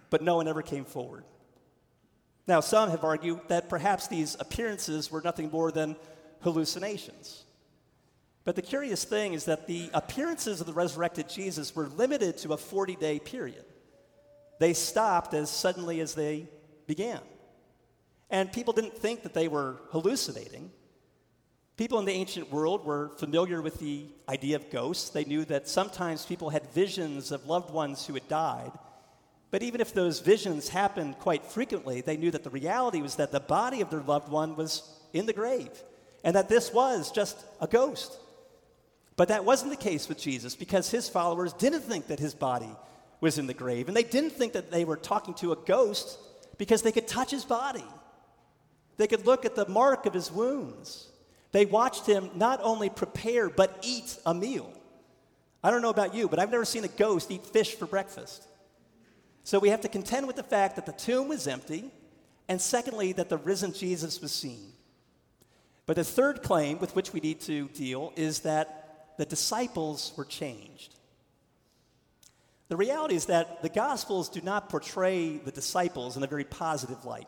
But 0.09 0.21
no 0.21 0.35
one 0.35 0.47
ever 0.47 0.61
came 0.61 0.85
forward. 0.85 1.25
Now, 2.47 2.59
some 2.59 2.89
have 2.89 3.03
argued 3.03 3.39
that 3.47 3.69
perhaps 3.69 4.07
these 4.07 4.35
appearances 4.39 5.09
were 5.09 5.21
nothing 5.21 5.49
more 5.49 5.71
than 5.71 5.95
hallucinations. 6.41 7.45
But 8.45 8.55
the 8.55 8.61
curious 8.61 9.03
thing 9.03 9.33
is 9.33 9.45
that 9.45 9.67
the 9.67 9.89
appearances 9.93 10.59
of 10.59 10.67
the 10.67 10.73
resurrected 10.73 11.29
Jesus 11.29 11.75
were 11.75 11.87
limited 11.87 12.37
to 12.39 12.53
a 12.53 12.57
40 12.57 12.95
day 12.95 13.19
period. 13.19 13.65
They 14.59 14.73
stopped 14.73 15.33
as 15.33 15.49
suddenly 15.49 15.99
as 16.01 16.13
they 16.13 16.47
began. 16.87 17.21
And 18.29 18.51
people 18.51 18.73
didn't 18.73 18.97
think 18.97 19.23
that 19.23 19.33
they 19.33 19.47
were 19.47 19.77
hallucinating. 19.91 20.71
People 21.77 21.99
in 21.99 22.05
the 22.05 22.11
ancient 22.11 22.51
world 22.51 22.85
were 22.85 23.09
familiar 23.17 23.61
with 23.61 23.79
the 23.79 24.05
idea 24.29 24.55
of 24.55 24.69
ghosts. 24.69 25.09
They 25.09 25.25
knew 25.25 25.45
that 25.45 25.67
sometimes 25.67 26.25
people 26.25 26.49
had 26.49 26.71
visions 26.71 27.31
of 27.31 27.47
loved 27.47 27.71
ones 27.71 28.05
who 28.05 28.13
had 28.13 28.27
died. 28.27 28.71
But 29.49 29.63
even 29.63 29.81
if 29.81 29.93
those 29.93 30.19
visions 30.19 30.69
happened 30.69 31.19
quite 31.19 31.45
frequently, 31.45 32.01
they 32.01 32.17
knew 32.17 32.31
that 32.31 32.43
the 32.43 32.49
reality 32.49 33.01
was 33.01 33.15
that 33.15 33.31
the 33.31 33.39
body 33.39 33.81
of 33.81 33.89
their 33.89 34.01
loved 34.01 34.29
one 34.29 34.55
was 34.55 34.99
in 35.13 35.25
the 35.25 35.33
grave 35.33 35.71
and 36.23 36.35
that 36.35 36.49
this 36.49 36.73
was 36.73 37.11
just 37.11 37.37
a 37.61 37.67
ghost. 37.67 38.17
But 39.15 39.27
that 39.27 39.45
wasn't 39.45 39.71
the 39.71 39.77
case 39.77 40.09
with 40.09 40.17
Jesus 40.17 40.55
because 40.55 40.89
his 40.89 41.07
followers 41.07 41.53
didn't 41.53 41.81
think 41.81 42.07
that 42.07 42.19
his 42.19 42.33
body 42.33 42.69
was 43.21 43.37
in 43.37 43.47
the 43.47 43.53
grave. 43.53 43.87
And 43.87 43.95
they 43.95 44.03
didn't 44.03 44.31
think 44.31 44.53
that 44.53 44.71
they 44.71 44.85
were 44.85 44.97
talking 44.97 45.33
to 45.35 45.51
a 45.51 45.55
ghost 45.55 46.17
because 46.57 46.81
they 46.81 46.91
could 46.91 47.07
touch 47.07 47.31
his 47.31 47.45
body, 47.45 47.85
they 48.97 49.07
could 49.07 49.25
look 49.25 49.45
at 49.45 49.55
the 49.55 49.67
mark 49.67 50.05
of 50.05 50.13
his 50.13 50.31
wounds. 50.31 51.09
They 51.51 51.65
watched 51.65 52.07
him 52.07 52.31
not 52.35 52.59
only 52.63 52.89
prepare, 52.89 53.47
but 53.47 53.79
eat 53.83 54.17
a 54.25 54.33
meal. 54.33 54.71
I 55.63 55.69
don't 55.71 55.83
know 55.83 55.91
about 55.91 56.15
you, 56.15 56.27
but 56.27 56.39
I've 56.39 56.51
never 56.51 56.65
seen 56.65 56.83
a 56.83 56.89
ghost 56.89 57.31
eat 57.31 57.45
fish 57.45 57.75
for 57.75 57.85
breakfast. 57.85 58.47
So 59.43 59.59
we 59.59 59.69
have 59.69 59.81
to 59.81 59.87
contend 59.87 60.25
with 60.25 60.35
the 60.35 60.43
fact 60.43 60.75
that 60.75 60.85
the 60.85 60.91
tomb 60.91 61.27
was 61.27 61.47
empty, 61.47 61.91
and 62.49 62.59
secondly, 62.59 63.13
that 63.13 63.29
the 63.29 63.37
risen 63.37 63.71
Jesus 63.71 64.19
was 64.19 64.31
seen. 64.31 64.73
But 65.85 65.95
the 65.95 66.03
third 66.03 66.41
claim 66.41 66.79
with 66.79 66.95
which 66.95 67.13
we 67.13 67.19
need 67.19 67.39
to 67.41 67.67
deal 67.69 68.13
is 68.15 68.39
that 68.41 68.82
the 69.17 69.25
disciples 69.25 70.13
were 70.17 70.25
changed. 70.25 70.95
The 72.69 72.77
reality 72.77 73.15
is 73.15 73.25
that 73.25 73.61
the 73.61 73.69
Gospels 73.69 74.29
do 74.29 74.41
not 74.41 74.69
portray 74.69 75.37
the 75.37 75.51
disciples 75.51 76.17
in 76.17 76.23
a 76.23 76.27
very 76.27 76.45
positive 76.45 77.05
light. 77.05 77.27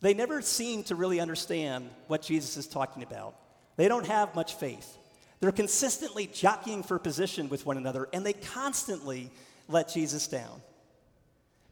They 0.00 0.14
never 0.14 0.40
seem 0.42 0.84
to 0.84 0.94
really 0.94 1.20
understand 1.20 1.90
what 2.06 2.22
Jesus 2.22 2.56
is 2.56 2.66
talking 2.66 3.02
about. 3.02 3.36
They 3.76 3.88
don't 3.88 4.06
have 4.06 4.34
much 4.34 4.54
faith. 4.54 4.96
They're 5.40 5.52
consistently 5.52 6.26
jockeying 6.26 6.82
for 6.84 6.98
position 6.98 7.48
with 7.48 7.66
one 7.66 7.76
another, 7.76 8.08
and 8.12 8.24
they 8.24 8.32
constantly 8.32 9.30
let 9.68 9.92
Jesus 9.92 10.28
down. 10.28 10.62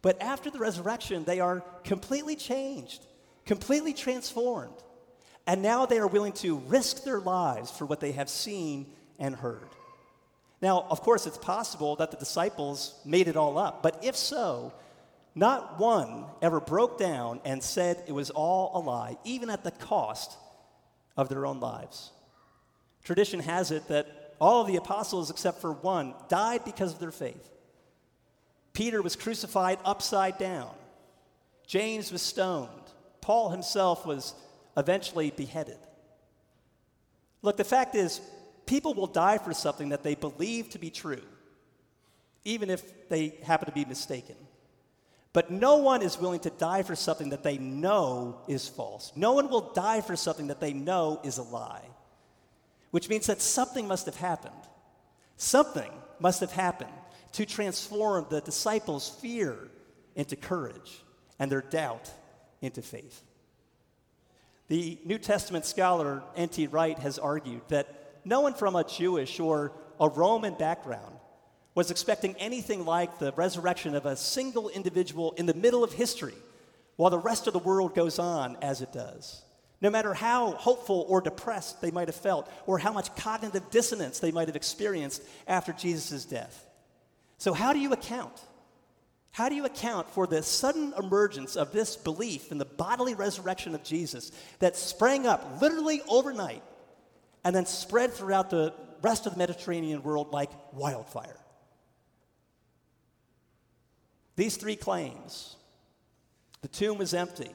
But 0.02 0.20
after 0.20 0.50
the 0.50 0.58
resurrection, 0.58 1.24
they 1.24 1.40
are 1.40 1.62
completely 1.84 2.36
changed, 2.36 3.06
completely 3.46 3.94
transformed. 3.94 4.74
And 5.46 5.62
now 5.62 5.86
they 5.86 5.98
are 5.98 6.06
willing 6.06 6.32
to 6.34 6.58
risk 6.58 7.04
their 7.04 7.20
lives 7.20 7.70
for 7.70 7.86
what 7.86 8.00
they 8.00 8.12
have 8.12 8.28
seen 8.28 8.86
and 9.18 9.34
heard. 9.36 9.68
Now, 10.60 10.86
of 10.90 11.00
course, 11.00 11.26
it's 11.26 11.38
possible 11.38 11.96
that 11.96 12.10
the 12.10 12.16
disciples 12.16 13.00
made 13.04 13.28
it 13.28 13.36
all 13.36 13.58
up, 13.58 13.82
but 13.82 14.04
if 14.04 14.16
so, 14.16 14.72
not 15.34 15.78
one 15.78 16.26
ever 16.40 16.60
broke 16.60 16.98
down 16.98 17.40
and 17.44 17.62
said 17.62 18.02
it 18.06 18.12
was 18.12 18.30
all 18.30 18.70
a 18.74 18.80
lie, 18.80 19.16
even 19.24 19.50
at 19.50 19.64
the 19.64 19.70
cost 19.70 20.36
of 21.16 21.28
their 21.28 21.46
own 21.46 21.58
lives. 21.58 22.12
Tradition 23.02 23.40
has 23.40 23.70
it 23.70 23.88
that 23.88 24.34
all 24.40 24.60
of 24.60 24.66
the 24.66 24.76
apostles, 24.76 25.30
except 25.30 25.60
for 25.60 25.72
one, 25.72 26.14
died 26.28 26.64
because 26.64 26.92
of 26.92 27.00
their 27.00 27.10
faith. 27.10 27.50
Peter 28.72 29.02
was 29.02 29.16
crucified 29.16 29.78
upside 29.84 30.38
down, 30.38 30.70
James 31.66 32.12
was 32.12 32.22
stoned, 32.22 32.68
Paul 33.20 33.50
himself 33.50 34.06
was 34.06 34.34
eventually 34.76 35.30
beheaded. 35.30 35.78
Look, 37.42 37.56
the 37.56 37.64
fact 37.64 37.94
is, 37.94 38.20
people 38.72 38.94
will 38.94 39.06
die 39.06 39.36
for 39.36 39.52
something 39.52 39.90
that 39.90 40.02
they 40.02 40.14
believe 40.14 40.70
to 40.70 40.78
be 40.78 40.88
true, 40.88 41.20
even 42.42 42.70
if 42.70 43.06
they 43.10 43.34
happen 43.42 43.66
to 43.66 43.72
be 43.72 43.84
mistaken. 43.84 44.34
But 45.34 45.50
no 45.50 45.76
one 45.76 46.00
is 46.00 46.18
willing 46.18 46.40
to 46.40 46.48
die 46.48 46.82
for 46.82 46.96
something 46.96 47.28
that 47.30 47.42
they 47.42 47.58
know 47.58 48.38
is 48.48 48.66
false. 48.66 49.12
No 49.14 49.34
one 49.34 49.50
will 49.50 49.74
die 49.74 50.00
for 50.00 50.16
something 50.16 50.46
that 50.46 50.58
they 50.58 50.72
know 50.72 51.20
is 51.22 51.36
a 51.36 51.42
lie, 51.42 51.84
which 52.92 53.10
means 53.10 53.26
that 53.26 53.42
something 53.42 53.86
must 53.86 54.06
have 54.06 54.16
happened. 54.16 54.64
Something 55.36 55.90
must 56.18 56.40
have 56.40 56.52
happened 56.52 56.96
to 57.32 57.44
transform 57.44 58.24
the 58.30 58.40
disciples' 58.40 59.10
fear 59.20 59.68
into 60.16 60.34
courage 60.34 61.04
and 61.38 61.52
their 61.52 61.60
doubt 61.60 62.10
into 62.62 62.80
faith. 62.80 63.22
The 64.68 64.98
New 65.04 65.18
Testament 65.18 65.66
scholar 65.66 66.22
N.T. 66.36 66.68
Wright 66.68 66.98
has 67.00 67.18
argued 67.18 67.60
that 67.68 68.01
no 68.24 68.40
one 68.40 68.54
from 68.54 68.76
a 68.76 68.84
Jewish 68.84 69.40
or 69.40 69.72
a 70.00 70.08
Roman 70.08 70.54
background 70.54 71.16
was 71.74 71.90
expecting 71.90 72.34
anything 72.36 72.84
like 72.84 73.18
the 73.18 73.32
resurrection 73.32 73.94
of 73.94 74.06
a 74.06 74.16
single 74.16 74.68
individual 74.68 75.32
in 75.32 75.46
the 75.46 75.54
middle 75.54 75.82
of 75.82 75.92
history 75.92 76.34
while 76.96 77.10
the 77.10 77.18
rest 77.18 77.46
of 77.46 77.52
the 77.52 77.58
world 77.58 77.94
goes 77.94 78.18
on 78.18 78.56
as 78.60 78.82
it 78.82 78.92
does. 78.92 79.42
No 79.80 79.90
matter 79.90 80.14
how 80.14 80.52
hopeful 80.52 81.06
or 81.08 81.20
depressed 81.20 81.80
they 81.80 81.90
might 81.90 82.08
have 82.08 82.14
felt, 82.14 82.48
or 82.66 82.78
how 82.78 82.92
much 82.92 83.14
cognitive 83.16 83.68
dissonance 83.70 84.20
they 84.20 84.30
might 84.30 84.46
have 84.46 84.54
experienced 84.54 85.22
after 85.48 85.72
Jesus' 85.72 86.24
death. 86.24 86.66
So, 87.38 87.52
how 87.52 87.72
do 87.72 87.80
you 87.80 87.92
account? 87.92 88.40
How 89.32 89.48
do 89.48 89.56
you 89.56 89.64
account 89.64 90.08
for 90.10 90.26
the 90.26 90.42
sudden 90.42 90.94
emergence 90.96 91.56
of 91.56 91.72
this 91.72 91.96
belief 91.96 92.52
in 92.52 92.58
the 92.58 92.64
bodily 92.64 93.14
resurrection 93.14 93.74
of 93.74 93.82
Jesus 93.82 94.30
that 94.60 94.76
sprang 94.76 95.26
up 95.26 95.60
literally 95.60 96.02
overnight 96.08 96.62
and 97.44 97.54
then 97.54 97.66
spread 97.66 98.12
throughout 98.12 98.50
the 98.50 98.74
rest 99.02 99.26
of 99.26 99.32
the 99.32 99.38
Mediterranean 99.38 100.02
world 100.02 100.32
like 100.32 100.50
wildfire? 100.72 101.38
These 104.36 104.56
three 104.56 104.76
claims 104.76 105.56
the 106.62 106.68
tomb 106.68 106.98
was 106.98 107.12
empty, 107.12 107.50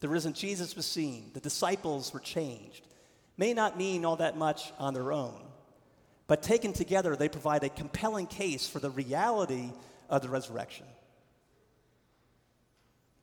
the 0.00 0.08
risen 0.08 0.32
Jesus 0.32 0.74
was 0.74 0.86
seen, 0.86 1.30
the 1.34 1.40
disciples 1.40 2.12
were 2.12 2.20
changed 2.20 2.84
may 3.40 3.54
not 3.54 3.78
mean 3.78 4.04
all 4.04 4.16
that 4.16 4.36
much 4.36 4.70
on 4.78 4.92
their 4.92 5.12
own, 5.12 5.40
but 6.26 6.42
taken 6.42 6.74
together, 6.74 7.16
they 7.16 7.28
provide 7.28 7.64
a 7.64 7.70
compelling 7.70 8.26
case 8.26 8.68
for 8.68 8.80
the 8.80 8.90
reality 8.90 9.70
of 10.10 10.20
the 10.20 10.28
resurrection. 10.28 10.84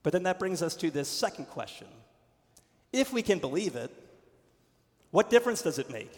But 0.01 0.13
then 0.13 0.23
that 0.23 0.39
brings 0.39 0.63
us 0.63 0.75
to 0.77 0.89
this 0.89 1.07
second 1.07 1.45
question. 1.45 1.87
If 2.91 3.13
we 3.13 3.21
can 3.21 3.37
believe 3.37 3.75
it, 3.75 3.91
what 5.11 5.29
difference 5.29 5.61
does 5.61 5.79
it 5.79 5.89
make? 5.89 6.11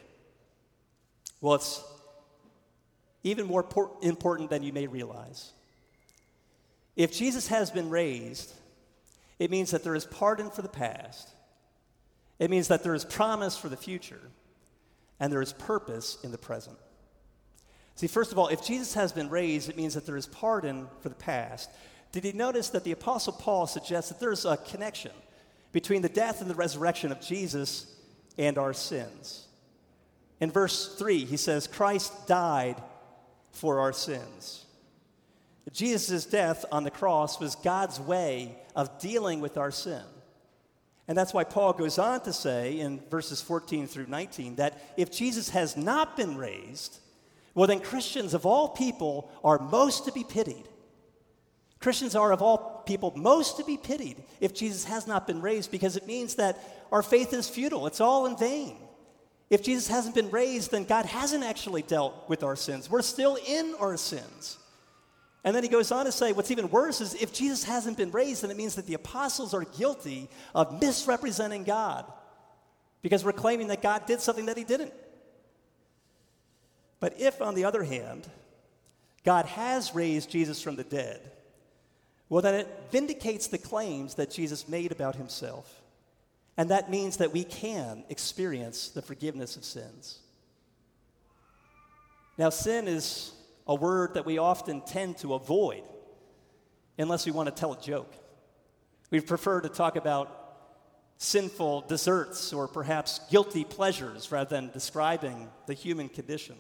Well, 1.41 1.55
it's 1.55 1.83
even 3.23 3.45
more 3.45 3.65
important 4.01 4.49
than 4.49 4.63
you 4.63 4.73
may 4.73 4.87
realize. 4.87 5.51
If 6.95 7.13
Jesus 7.13 7.47
has 7.47 7.71
been 7.71 7.89
raised, 7.89 8.53
it 9.37 9.51
means 9.51 9.71
that 9.71 9.83
there 9.83 9.95
is 9.95 10.05
pardon 10.05 10.49
for 10.49 10.61
the 10.61 10.69
past, 10.69 11.29
it 12.39 12.49
means 12.49 12.69
that 12.69 12.83
there 12.83 12.95
is 12.95 13.05
promise 13.05 13.57
for 13.57 13.69
the 13.69 13.77
future, 13.77 14.21
and 15.19 15.31
there 15.31 15.41
is 15.41 15.53
purpose 15.53 16.17
in 16.23 16.31
the 16.31 16.37
present. 16.37 16.77
See, 17.95 18.07
first 18.07 18.31
of 18.31 18.39
all, 18.39 18.47
if 18.47 18.63
Jesus 18.63 18.93
has 18.93 19.11
been 19.11 19.29
raised, 19.29 19.69
it 19.69 19.75
means 19.75 19.93
that 19.93 20.05
there 20.05 20.15
is 20.15 20.25
pardon 20.25 20.87
for 21.01 21.09
the 21.09 21.15
past. 21.15 21.69
Did 22.13 22.23
you 22.23 22.31
notice 22.31 22.69
that 22.69 22.85
the 22.85 22.93
Apostle 22.93 23.33
Paul 23.33 23.67
suggests 23.67 24.09
that 24.09 24.21
there's 24.21 24.45
a 24.45 24.55
connection 24.55 25.11
between 25.73 26.01
the 26.01 26.09
death 26.09 26.39
and 26.39 26.49
the 26.49 26.55
resurrection 26.55 27.11
of 27.11 27.19
Jesus 27.19 27.93
and 28.39 28.57
our 28.57 28.73
sins? 28.73 29.45
In 30.39 30.49
verse 30.49 30.95
3, 30.95 31.25
he 31.25 31.37
says, 31.37 31.67
Christ 31.67 32.27
died 32.27 32.81
for 33.51 33.79
our 33.79 33.93
sins. 33.93 34.65
Jesus' 35.71 36.25
death 36.25 36.65
on 36.71 36.83
the 36.83 36.91
cross 36.91 37.39
was 37.39 37.55
God's 37.55 37.99
way 37.99 38.55
of 38.75 38.99
dealing 38.99 39.39
with 39.39 39.57
our 39.57 39.71
sin. 39.71 40.01
And 41.07 41.17
that's 41.17 41.33
why 41.33 41.43
Paul 41.43 41.73
goes 41.73 41.99
on 41.99 42.21
to 42.21 42.33
say 42.33 42.79
in 42.79 43.01
verses 43.09 43.41
14 43.41 43.87
through 43.87 44.07
19 44.07 44.55
that 44.55 44.81
if 44.97 45.11
Jesus 45.11 45.49
has 45.49 45.75
not 45.75 46.15
been 46.15 46.37
raised, 46.37 46.99
well, 47.53 47.67
then 47.67 47.79
Christians 47.79 48.33
of 48.33 48.45
all 48.45 48.69
people 48.69 49.31
are 49.43 49.59
most 49.59 50.05
to 50.05 50.11
be 50.11 50.23
pitied. 50.23 50.67
Christians 51.79 52.15
are 52.15 52.31
of 52.31 52.41
all 52.41 52.83
people 52.85 53.13
most 53.15 53.57
to 53.57 53.63
be 53.63 53.77
pitied 53.77 54.21
if 54.41 54.53
Jesus 54.53 54.83
has 54.85 55.07
not 55.07 55.25
been 55.25 55.41
raised 55.41 55.71
because 55.71 55.95
it 55.95 56.07
means 56.07 56.35
that 56.35 56.59
our 56.91 57.01
faith 57.01 57.33
is 57.33 57.47
futile, 57.47 57.87
it's 57.87 58.01
all 58.01 58.25
in 58.25 58.35
vain. 58.35 58.75
If 59.49 59.63
Jesus 59.63 59.87
hasn't 59.87 60.13
been 60.13 60.29
raised, 60.29 60.71
then 60.71 60.83
God 60.83 61.05
hasn't 61.05 61.43
actually 61.43 61.81
dealt 61.81 62.29
with 62.29 62.43
our 62.43 62.55
sins. 62.55 62.89
We're 62.89 63.01
still 63.01 63.37
in 63.47 63.73
our 63.79 63.97
sins. 63.97 64.57
And 65.43 65.55
then 65.55 65.63
he 65.63 65.69
goes 65.69 65.91
on 65.91 66.05
to 66.05 66.11
say, 66.11 66.33
what's 66.33 66.51
even 66.51 66.69
worse 66.69 67.01
is 67.01 67.15
if 67.15 67.33
Jesus 67.33 67.63
hasn't 67.63 67.97
been 67.97 68.11
raised, 68.11 68.43
then 68.43 68.51
it 68.51 68.57
means 68.57 68.75
that 68.75 68.85
the 68.85 68.93
apostles 68.93 69.53
are 69.53 69.63
guilty 69.63 70.29
of 70.53 70.79
misrepresenting 70.81 71.63
God 71.63 72.05
because 73.01 73.23
we're 73.23 73.31
claiming 73.31 73.67
that 73.67 73.81
God 73.81 74.05
did 74.05 74.19
something 74.19 74.47
that 74.47 74.57
he 74.57 74.65
didn't. 74.65 74.93
But 76.99 77.19
if, 77.19 77.41
on 77.41 77.55
the 77.55 77.63
other 77.63 77.83
hand, 77.83 78.27
God 79.23 79.45
has 79.45 79.95
raised 79.95 80.29
Jesus 80.29 80.61
from 80.61 80.75
the 80.75 80.83
dead, 80.83 81.21
well, 82.29 82.43
then 82.43 82.53
it 82.53 82.67
vindicates 82.91 83.47
the 83.47 83.57
claims 83.57 84.15
that 84.15 84.29
Jesus 84.29 84.69
made 84.69 84.91
about 84.91 85.15
himself. 85.15 85.81
And 86.57 86.69
that 86.69 86.91
means 86.91 87.17
that 87.17 87.33
we 87.33 87.43
can 87.43 88.03
experience 88.09 88.89
the 88.89 89.01
forgiveness 89.01 89.55
of 89.55 89.63
sins. 89.63 90.19
Now, 92.37 92.49
sin 92.49 92.87
is 92.87 93.31
a 93.67 93.75
word 93.75 94.13
that 94.13 94.25
we 94.25 94.37
often 94.37 94.81
tend 94.81 95.17
to 95.19 95.33
avoid 95.33 95.83
unless 96.97 97.25
we 97.25 97.31
want 97.31 97.47
to 97.47 97.55
tell 97.55 97.73
a 97.73 97.81
joke. 97.81 98.13
We 99.09 99.21
prefer 99.21 99.61
to 99.61 99.69
talk 99.69 99.95
about 99.95 100.35
sinful 101.17 101.81
desserts 101.81 102.53
or 102.53 102.67
perhaps 102.67 103.19
guilty 103.29 103.63
pleasures 103.63 104.31
rather 104.31 104.49
than 104.49 104.69
describing 104.71 105.49
the 105.65 105.73
human 105.73 106.09
condition. 106.09 106.55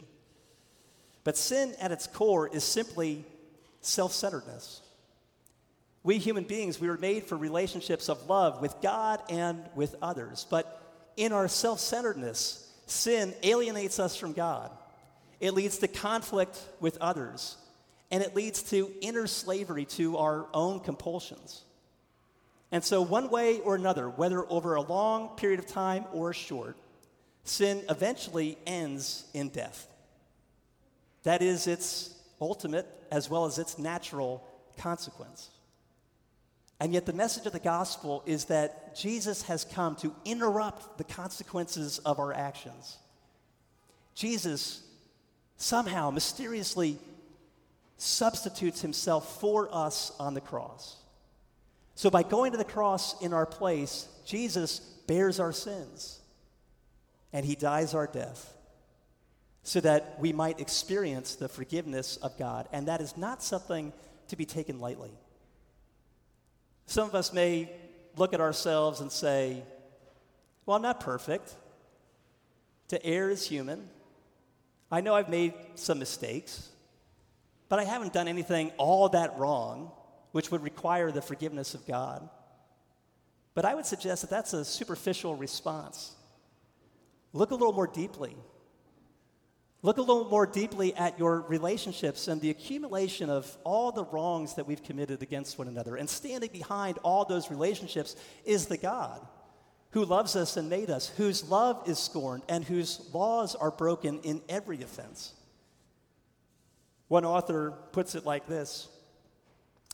But 1.23 1.37
sin 1.37 1.75
at 1.79 1.91
its 1.91 2.07
core 2.07 2.47
is 2.47 2.63
simply 2.63 3.25
self 3.81 4.13
centeredness. 4.13 4.81
We 6.03 6.17
human 6.17 6.45
beings, 6.45 6.79
we 6.79 6.87
were 6.87 6.97
made 6.97 7.25
for 7.25 7.37
relationships 7.37 8.09
of 8.09 8.29
love 8.29 8.61
with 8.61 8.75
God 8.81 9.21
and 9.29 9.63
with 9.75 9.95
others. 10.01 10.45
But 10.49 10.81
in 11.17 11.33
our 11.33 11.47
self 11.47 11.79
centeredness, 11.79 12.65
sin 12.85 13.33
alienates 13.43 13.99
us 13.99 14.15
from 14.15 14.33
God. 14.33 14.71
It 15.39 15.53
leads 15.53 15.79
to 15.79 15.87
conflict 15.87 16.59
with 16.79 16.97
others, 16.99 17.57
and 18.11 18.23
it 18.23 18.35
leads 18.35 18.63
to 18.63 18.91
inner 19.01 19.27
slavery 19.27 19.85
to 19.85 20.17
our 20.17 20.47
own 20.53 20.79
compulsions. 20.79 21.63
And 22.71 22.83
so, 22.83 23.01
one 23.01 23.29
way 23.29 23.59
or 23.59 23.75
another, 23.75 24.09
whether 24.09 24.49
over 24.49 24.75
a 24.75 24.81
long 24.81 25.29
period 25.35 25.59
of 25.59 25.67
time 25.67 26.05
or 26.13 26.33
short, 26.33 26.77
sin 27.43 27.83
eventually 27.89 28.57
ends 28.65 29.25
in 29.33 29.49
death. 29.49 29.87
That 31.23 31.41
is 31.41 31.67
its 31.67 32.13
ultimate 32.39 32.87
as 33.11 33.29
well 33.29 33.45
as 33.45 33.59
its 33.59 33.77
natural 33.77 34.43
consequence. 34.77 35.49
And 36.79 36.93
yet, 36.93 37.05
the 37.05 37.13
message 37.13 37.45
of 37.45 37.51
the 37.51 37.59
gospel 37.59 38.23
is 38.25 38.45
that 38.45 38.95
Jesus 38.95 39.43
has 39.43 39.65
come 39.65 39.95
to 39.97 40.15
interrupt 40.23 40.97
the 40.97 41.03
consequences 41.03 41.99
of 41.99 42.19
our 42.19 42.33
actions. 42.33 42.97
Jesus 44.15 44.81
somehow 45.57 46.09
mysteriously 46.09 46.97
substitutes 47.97 48.81
himself 48.81 49.41
for 49.41 49.67
us 49.73 50.13
on 50.19 50.33
the 50.33 50.41
cross. 50.41 50.95
So, 51.95 52.09
by 52.09 52.23
going 52.23 52.53
to 52.53 52.57
the 52.57 52.63
cross 52.63 53.21
in 53.21 53.33
our 53.33 53.45
place, 53.45 54.07
Jesus 54.25 54.79
bears 55.05 55.39
our 55.39 55.51
sins 55.51 56.19
and 57.33 57.45
he 57.45 57.55
dies 57.55 57.93
our 57.93 58.07
death 58.07 58.53
so 59.63 59.81
that 59.81 60.15
we 60.19 60.31
might 60.31 60.61
experience 60.61 61.35
the 61.35 61.49
forgiveness 61.49 62.17
of 62.17 62.37
God. 62.37 62.69
And 62.71 62.87
that 62.87 63.01
is 63.01 63.17
not 63.17 63.43
something 63.43 63.91
to 64.29 64.35
be 64.35 64.45
taken 64.45 64.79
lightly. 64.79 65.11
Some 66.89 67.07
of 67.07 67.13
us 67.13 67.31
may 67.31 67.69
look 68.17 68.33
at 68.33 68.41
ourselves 68.41 68.99
and 68.99 69.11
say, 69.11 69.61
Well, 70.65 70.75
I'm 70.75 70.81
not 70.81 70.99
perfect. 70.99 71.53
To 72.87 73.05
err 73.05 73.29
is 73.29 73.47
human. 73.47 73.87
I 74.91 75.01
know 75.01 75.13
I've 75.13 75.29
made 75.29 75.53
some 75.75 75.99
mistakes, 75.99 76.67
but 77.69 77.77
I 77.77 77.83
haven't 77.83 78.11
done 78.11 78.27
anything 78.27 78.71
all 78.77 79.07
that 79.09 79.37
wrong, 79.37 79.91
which 80.31 80.49
would 80.49 80.63
require 80.63 81.11
the 81.11 81.21
forgiveness 81.21 81.75
of 81.75 81.85
God. 81.85 82.27
But 83.53 83.65
I 83.65 83.75
would 83.75 83.85
suggest 83.85 84.21
that 84.21 84.31
that's 84.31 84.53
a 84.53 84.65
superficial 84.65 85.35
response. 85.35 86.15
Look 87.33 87.51
a 87.51 87.55
little 87.55 87.71
more 87.71 87.85
deeply. 87.85 88.35
Look 89.81 89.97
a 89.97 90.01
little 90.01 90.25
more 90.25 90.45
deeply 90.45 90.93
at 90.95 91.17
your 91.17 91.41
relationships 91.41 92.27
and 92.27 92.41
the 92.41 92.49
accumulation 92.49 93.29
of 93.29 93.57
all 93.63 93.91
the 93.91 94.03
wrongs 94.03 94.55
that 94.55 94.67
we've 94.67 94.83
committed 94.83 95.23
against 95.23 95.57
one 95.57 95.69
another. 95.69 95.95
And 95.95 96.09
standing 96.09 96.49
behind 96.51 96.97
all 96.97 97.23
those 97.23 97.49
relationships 97.49 98.17
is 98.43 98.65
the 98.65 98.77
God 98.77 99.25
who 99.91 100.05
loves 100.05 100.35
us 100.35 100.57
and 100.57 100.69
made 100.69 100.89
us, 100.89 101.09
whose 101.09 101.49
love 101.49 101.87
is 101.87 101.97
scorned, 101.97 102.43
and 102.47 102.63
whose 102.63 103.09
laws 103.13 103.55
are 103.55 103.71
broken 103.71 104.19
in 104.19 104.41
every 104.47 104.81
offense. 104.83 105.33
One 107.07 107.25
author 107.25 107.73
puts 107.91 108.15
it 108.15 108.25
like 108.25 108.47
this 108.47 108.87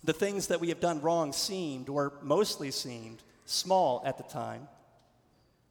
The 0.03 0.13
things 0.13 0.47
that 0.47 0.59
we 0.59 0.69
have 0.69 0.79
done 0.79 1.01
wrong 1.01 1.31
seemed, 1.31 1.89
or 1.89 2.13
mostly 2.21 2.71
seemed, 2.71 3.23
small 3.45 4.01
at 4.05 4.17
the 4.17 4.23
time. 4.23 4.67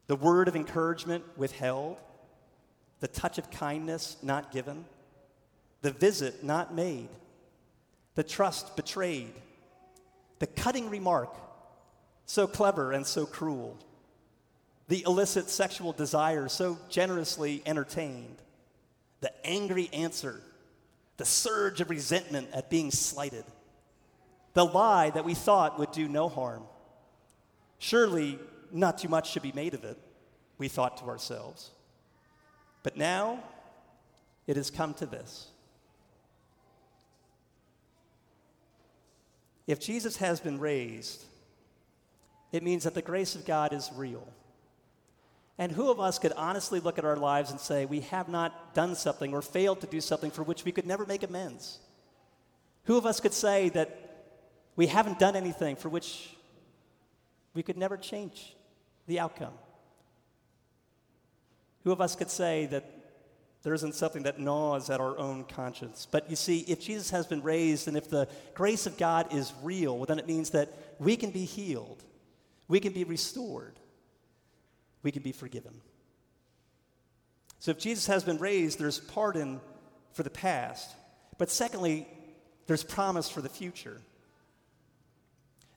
The 0.07 0.15
word 0.15 0.47
of 0.47 0.55
encouragement 0.55 1.23
withheld, 1.37 1.97
the 2.99 3.07
touch 3.07 3.37
of 3.37 3.51
kindness 3.51 4.17
not 4.21 4.51
given, 4.51 4.85
the 5.81 5.91
visit 5.91 6.43
not 6.43 6.73
made, 6.73 7.09
the 8.15 8.23
trust 8.23 8.75
betrayed, 8.75 9.33
the 10.39 10.47
cutting 10.47 10.89
remark, 10.89 11.35
so 12.25 12.47
clever 12.47 12.91
and 12.91 13.05
so 13.05 13.25
cruel 13.25 13.77
the 14.87 15.03
illicit 15.05 15.49
sexual 15.49 15.93
desire 15.93 16.47
so 16.47 16.77
generously 16.89 17.61
entertained, 17.65 18.41
the 19.21 19.31
angry 19.45 19.89
answer, 19.91 20.41
the 21.17 21.25
surge 21.25 21.81
of 21.81 21.89
resentment 21.89 22.49
at 22.53 22.69
being 22.69 22.91
slighted, 22.91 23.45
the 24.53 24.65
lie 24.65 25.09
that 25.09 25.25
we 25.25 25.33
thought 25.33 25.79
would 25.79 25.91
do 25.91 26.07
no 26.07 26.29
harm. 26.29 26.63
Surely 27.79 28.39
not 28.71 28.97
too 28.97 29.09
much 29.09 29.31
should 29.31 29.41
be 29.41 29.51
made 29.53 29.73
of 29.73 29.83
it, 29.83 29.97
we 30.57 30.67
thought 30.67 30.97
to 30.97 31.05
ourselves. 31.05 31.71
But 32.85 32.97
now 32.97 33.39
it 34.45 34.57
has 34.57 34.69
come 34.69 34.93
to 34.93 35.07
this. 35.07 35.47
If 39.65 39.79
Jesus 39.79 40.17
has 40.17 40.39
been 40.39 40.59
raised, 40.59 41.23
it 42.51 42.61
means 42.61 42.83
that 42.83 42.93
the 42.93 43.01
grace 43.01 43.33
of 43.33 43.43
God 43.43 43.73
is 43.73 43.89
real. 43.95 44.27
And 45.57 45.71
who 45.71 45.89
of 45.89 45.99
us 45.99 46.19
could 46.19 46.33
honestly 46.33 46.79
look 46.79 46.99
at 46.99 47.05
our 47.05 47.15
lives 47.15 47.49
and 47.49 47.59
say, 47.59 47.87
we 47.87 48.01
have 48.01 48.29
not 48.29 48.75
done 48.75 48.93
something 48.93 49.33
or 49.33 49.41
failed 49.41 49.81
to 49.81 49.87
do 49.87 49.99
something 49.99 50.29
for 50.29 50.43
which 50.43 50.63
we 50.63 50.71
could 50.71 50.85
never 50.85 51.07
make 51.07 51.23
amends? 51.23 51.79
Who 52.83 52.97
of 52.97 53.07
us 53.07 53.19
could 53.19 53.33
say 53.33 53.69
that 53.69 54.27
we 54.75 54.85
haven't 54.85 55.17
done 55.17 55.35
anything 55.35 55.75
for 55.75 55.89
which 55.89 56.37
we 57.55 57.63
could 57.63 57.77
never 57.77 57.97
change 57.97 58.55
the 59.07 59.19
outcome? 59.19 59.53
Who 61.85 61.93
of 61.93 62.01
us 62.01 62.17
could 62.17 62.29
say 62.29 62.65
that 62.65 62.83
there 63.63 63.73
isn't 63.73 63.95
something 63.95 64.23
that 64.23 64.39
gnaws 64.39 64.89
at 64.89 64.99
our 64.99 65.17
own 65.17 65.45
conscience? 65.45 66.05
But 66.11 66.29
you 66.29 66.35
see, 66.35 66.59
if 66.67 66.81
Jesus 66.81 67.11
has 67.11 67.25
been 67.25 67.41
raised 67.41 67.87
and 67.87 67.95
if 67.95 68.09
the 68.09 68.27
grace 68.53 68.85
of 68.85 68.97
God 68.97 69.33
is 69.33 69.53
real, 69.63 69.95
well, 69.95 70.05
then 70.05 70.19
it 70.19 70.27
means 70.27 70.49
that 70.49 70.73
we 70.99 71.15
can 71.15 71.31
be 71.31 71.45
healed, 71.45 72.03
we 72.67 72.81
can 72.81 72.91
be 72.91 73.05
restored 73.05 73.79
we 75.05 75.11
can 75.11 75.21
be 75.21 75.31
forgiven. 75.31 75.79
So 77.59 77.71
if 77.71 77.77
Jesus 77.77 78.07
has 78.07 78.23
been 78.23 78.39
raised, 78.39 78.79
there's 78.79 78.99
pardon 78.99 79.61
for 80.13 80.23
the 80.23 80.31
past. 80.31 80.93
But 81.37 81.51
secondly, 81.51 82.07
there's 82.65 82.83
promise 82.83 83.29
for 83.29 83.41
the 83.41 83.49
future. 83.49 84.01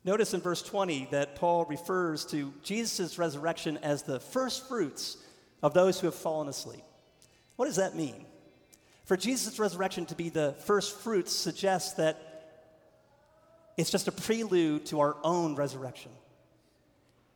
Notice 0.03 0.33
in 0.33 0.40
verse 0.40 0.62
20 0.62 1.09
that 1.11 1.37
Paul 1.37 1.66
refers 1.66 2.25
to 2.27 2.55
Jesus' 2.62 3.18
resurrection 3.18 3.77
as 3.83 4.03
the 4.03 4.18
first 4.18 4.66
fruits 4.66 5.18
of 5.62 5.75
those 5.75 6.01
who 6.01 6.07
have 6.07 6.14
fallen 6.14 6.49
asleep. 6.49 6.83
What 7.57 7.66
does 7.66 7.77
that 7.77 7.97
mean? 7.97 8.25
For 9.05 9.16
Jesus' 9.16 9.59
resurrection 9.59 10.07
to 10.07 10.14
be 10.14 10.29
the 10.29 10.55
first 10.64 10.97
fruits 10.99 11.33
suggests 11.33 11.94
that 11.94 12.29
it's 13.77 13.90
just 13.90 14.09
a 14.09 14.12
prelude 14.12 14.87
to 14.87 15.01
our 15.01 15.16
own 15.23 15.55
resurrection. 15.55 16.11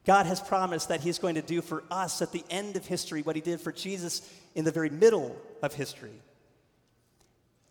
God 0.05 0.27
has 0.27 0.41
promised 0.41 0.89
that 0.89 1.01
He's 1.01 1.19
going 1.19 1.37
to 1.37 1.43
do 1.43 1.63
for 1.63 1.85
us 1.91 2.21
at 2.21 2.33
the 2.33 2.45
end 2.51 2.77
of 2.77 2.85
history 2.85 3.23
what 3.23 3.37
He 3.37 3.43
did 3.43 3.61
for 3.61 3.73
Jesus 3.73 4.29
in 4.55 4.65
the 4.65 4.73
very 4.73 4.91
middle 4.91 5.37
of 5.63 5.73
history. 5.73 6.21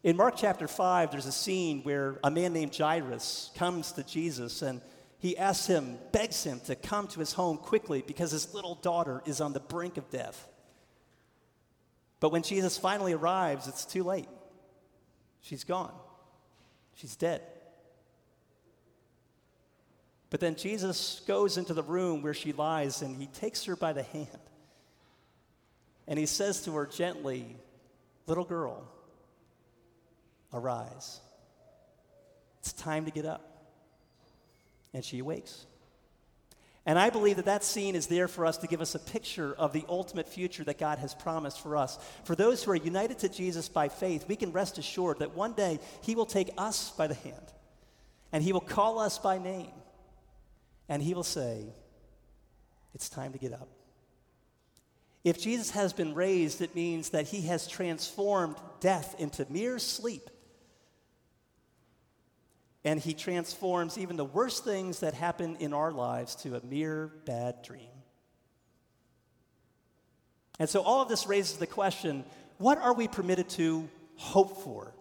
In 0.03 0.17
Mark 0.17 0.35
chapter 0.37 0.67
5, 0.67 1.11
there's 1.11 1.25
a 1.27 1.31
scene 1.31 1.81
where 1.83 2.17
a 2.23 2.31
man 2.31 2.53
named 2.53 2.75
Jairus 2.75 3.51
comes 3.55 3.91
to 3.91 4.03
Jesus 4.03 4.61
and 4.61 4.81
he 5.21 5.37
asks 5.37 5.67
him, 5.67 5.99
begs 6.11 6.43
him 6.43 6.59
to 6.61 6.75
come 6.75 7.07
to 7.09 7.19
his 7.19 7.33
home 7.33 7.57
quickly 7.57 8.03
because 8.05 8.31
his 8.31 8.55
little 8.55 8.73
daughter 8.73 9.21
is 9.27 9.39
on 9.39 9.53
the 9.53 9.59
brink 9.59 9.97
of 9.97 10.09
death. 10.09 10.47
But 12.19 12.31
when 12.31 12.41
Jesus 12.41 12.75
finally 12.75 13.13
arrives, 13.13 13.67
it's 13.67 13.85
too 13.85 14.03
late. 14.03 14.27
She's 15.41 15.63
gone, 15.63 15.93
she's 16.95 17.15
dead. 17.15 17.43
But 20.31 20.39
then 20.39 20.55
Jesus 20.55 21.21
goes 21.27 21.57
into 21.57 21.75
the 21.75 21.83
room 21.83 22.23
where 22.23 22.33
she 22.33 22.51
lies 22.51 23.03
and 23.03 23.15
he 23.15 23.27
takes 23.27 23.65
her 23.65 23.75
by 23.75 23.93
the 23.93 24.03
hand. 24.03 24.27
And 26.07 26.17
he 26.17 26.25
says 26.25 26.63
to 26.63 26.71
her 26.73 26.87
gently, 26.87 27.57
Little 28.25 28.45
girl, 28.45 28.87
arise. 30.51 31.19
It's 32.59 32.73
time 32.73 33.05
to 33.05 33.11
get 33.11 33.25
up. 33.25 33.50
And 34.93 35.03
she 35.03 35.19
awakes. 35.19 35.65
And 36.85 36.97
I 36.97 37.11
believe 37.11 37.35
that 37.35 37.45
that 37.45 37.63
scene 37.63 37.95
is 37.95 38.07
there 38.07 38.27
for 38.27 38.45
us 38.45 38.57
to 38.57 38.67
give 38.67 38.81
us 38.81 38.95
a 38.95 38.99
picture 38.99 39.53
of 39.57 39.71
the 39.71 39.85
ultimate 39.87 40.27
future 40.27 40.63
that 40.63 40.79
God 40.79 40.97
has 40.97 41.13
promised 41.13 41.61
for 41.61 41.77
us. 41.77 41.99
For 42.23 42.35
those 42.35 42.63
who 42.63 42.71
are 42.71 42.75
united 42.75 43.19
to 43.19 43.29
Jesus 43.29 43.69
by 43.69 43.87
faith, 43.87 44.25
we 44.27 44.35
can 44.35 44.51
rest 44.51 44.79
assured 44.79 45.19
that 45.19 45.35
one 45.35 45.53
day 45.53 45.79
He 46.01 46.15
will 46.15 46.25
take 46.25 46.49
us 46.57 46.91
by 46.91 47.07
the 47.07 47.13
hand 47.13 47.35
and 48.31 48.43
He 48.43 48.51
will 48.51 48.61
call 48.61 48.97
us 48.97 49.19
by 49.19 49.37
name 49.37 49.71
and 50.89 51.03
He 51.03 51.13
will 51.13 51.23
say, 51.23 51.65
It's 52.95 53.09
time 53.09 53.33
to 53.33 53.37
get 53.37 53.53
up. 53.53 53.69
If 55.23 55.39
Jesus 55.39 55.69
has 55.71 55.93
been 55.93 56.15
raised, 56.15 56.61
it 56.61 56.73
means 56.73 57.09
that 57.09 57.27
He 57.27 57.41
has 57.41 57.67
transformed 57.67 58.55
death 58.79 59.15
into 59.19 59.45
mere 59.51 59.77
sleep 59.77 60.31
and 62.83 62.99
he 62.99 63.13
transforms 63.13 63.97
even 63.97 64.15
the 64.15 64.25
worst 64.25 64.63
things 64.63 64.99
that 64.99 65.13
happen 65.13 65.55
in 65.59 65.73
our 65.73 65.91
lives 65.91 66.35
to 66.35 66.55
a 66.55 66.65
mere 66.65 67.11
bad 67.25 67.61
dream. 67.61 67.89
And 70.59 70.69
so 70.69 70.81
all 70.81 71.01
of 71.01 71.09
this 71.09 71.27
raises 71.27 71.57
the 71.57 71.67
question 71.67 72.23
what 72.57 72.77
are 72.77 72.93
we 72.93 73.07
permitted 73.07 73.49
to 73.49 73.89
hope 74.15 74.63
for 74.63 74.93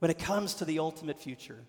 when 0.00 0.10
it 0.10 0.18
comes 0.18 0.54
to 0.54 0.64
the 0.64 0.80
ultimate 0.80 1.20
future? 1.20 1.64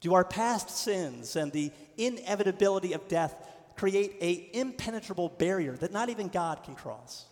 Do 0.00 0.14
our 0.14 0.24
past 0.24 0.70
sins 0.70 1.36
and 1.36 1.52
the 1.52 1.70
inevitability 1.96 2.92
of 2.92 3.08
death 3.08 3.34
create 3.76 4.16
a 4.20 4.48
impenetrable 4.54 5.28
barrier 5.28 5.76
that 5.76 5.92
not 5.92 6.08
even 6.08 6.28
God 6.28 6.62
can 6.62 6.74
cross? 6.74 7.26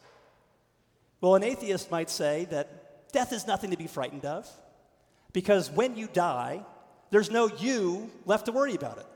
Well, 1.21 1.35
an 1.35 1.45
atheist 1.45 1.91
might 1.91 2.11
say 2.11 2.47
that 2.51 3.13
death 3.13 3.33
is 3.33 3.47
nothing 3.47 3.71
to 3.71 3.77
be 3.77 3.87
frightened 3.87 4.25
of 4.25 4.49
because 5.33 5.71
when 5.71 5.97
you 5.97 6.09
die, 6.13 6.65
there's 7.11 7.31
no 7.31 7.49
you 7.49 8.11
left 8.25 8.47
to 8.47 8.53
worry 8.53 8.75
about 8.75 8.99
it. 8.99 9.07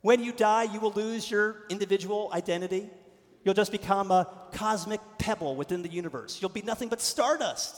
When 0.00 0.22
you 0.22 0.32
die, 0.32 0.64
you 0.64 0.80
will 0.80 0.92
lose 0.92 1.30
your 1.30 1.64
individual 1.68 2.30
identity. 2.32 2.88
You'll 3.44 3.54
just 3.54 3.72
become 3.72 4.10
a 4.10 4.28
cosmic 4.52 5.00
pebble 5.18 5.56
within 5.56 5.82
the 5.82 5.88
universe. 5.88 6.38
You'll 6.40 6.50
be 6.50 6.62
nothing 6.62 6.88
but 6.88 7.00
stardust. 7.00 7.76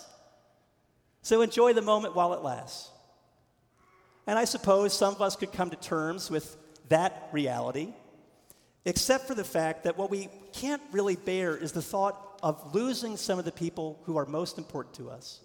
So 1.22 1.42
enjoy 1.42 1.72
the 1.72 1.83
moment 1.83 2.14
while 2.14 2.35
it 2.35 2.42
lasts. 2.42 2.90
And 4.26 4.38
I 4.38 4.44
suppose 4.44 4.92
some 4.92 5.14
of 5.14 5.22
us 5.22 5.37
could 5.37 5.52
come 5.52 5.70
to 5.70 5.76
terms 5.76 6.31
with 6.31 6.57
that 6.90 7.28
reality, 7.33 7.94
except 8.85 9.26
for 9.26 9.35
the 9.35 9.44
fact 9.44 9.85
that 9.85 9.96
what 9.96 10.11
we 10.11 10.28
can't 10.52 10.83
really 10.92 11.16
bear 11.16 11.57
is 11.57 11.72
the 11.72 11.83
thought 11.83 12.38
of 12.42 12.74
losing 12.74 13.16
some 13.16 13.38
of 13.38 13.44
the 13.44 13.52
people 13.52 14.00
who 14.04 14.16
are 14.16 14.26
most 14.26 14.59
important 14.59 14.94
to 14.96 15.11
us. 15.11 15.40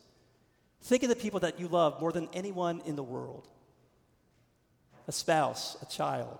Think 0.81 1.03
of 1.03 1.09
the 1.09 1.15
people 1.15 1.39
that 1.41 1.59
you 1.59 1.69
love 1.69 2.01
more 2.01 2.11
than 2.11 2.27
anyone 2.33 2.81
in 2.85 2.97
the 2.97 3.03
world 3.03 3.47
a 5.07 5.11
spouse, 5.11 5.77
a 5.81 5.85
child, 5.85 6.37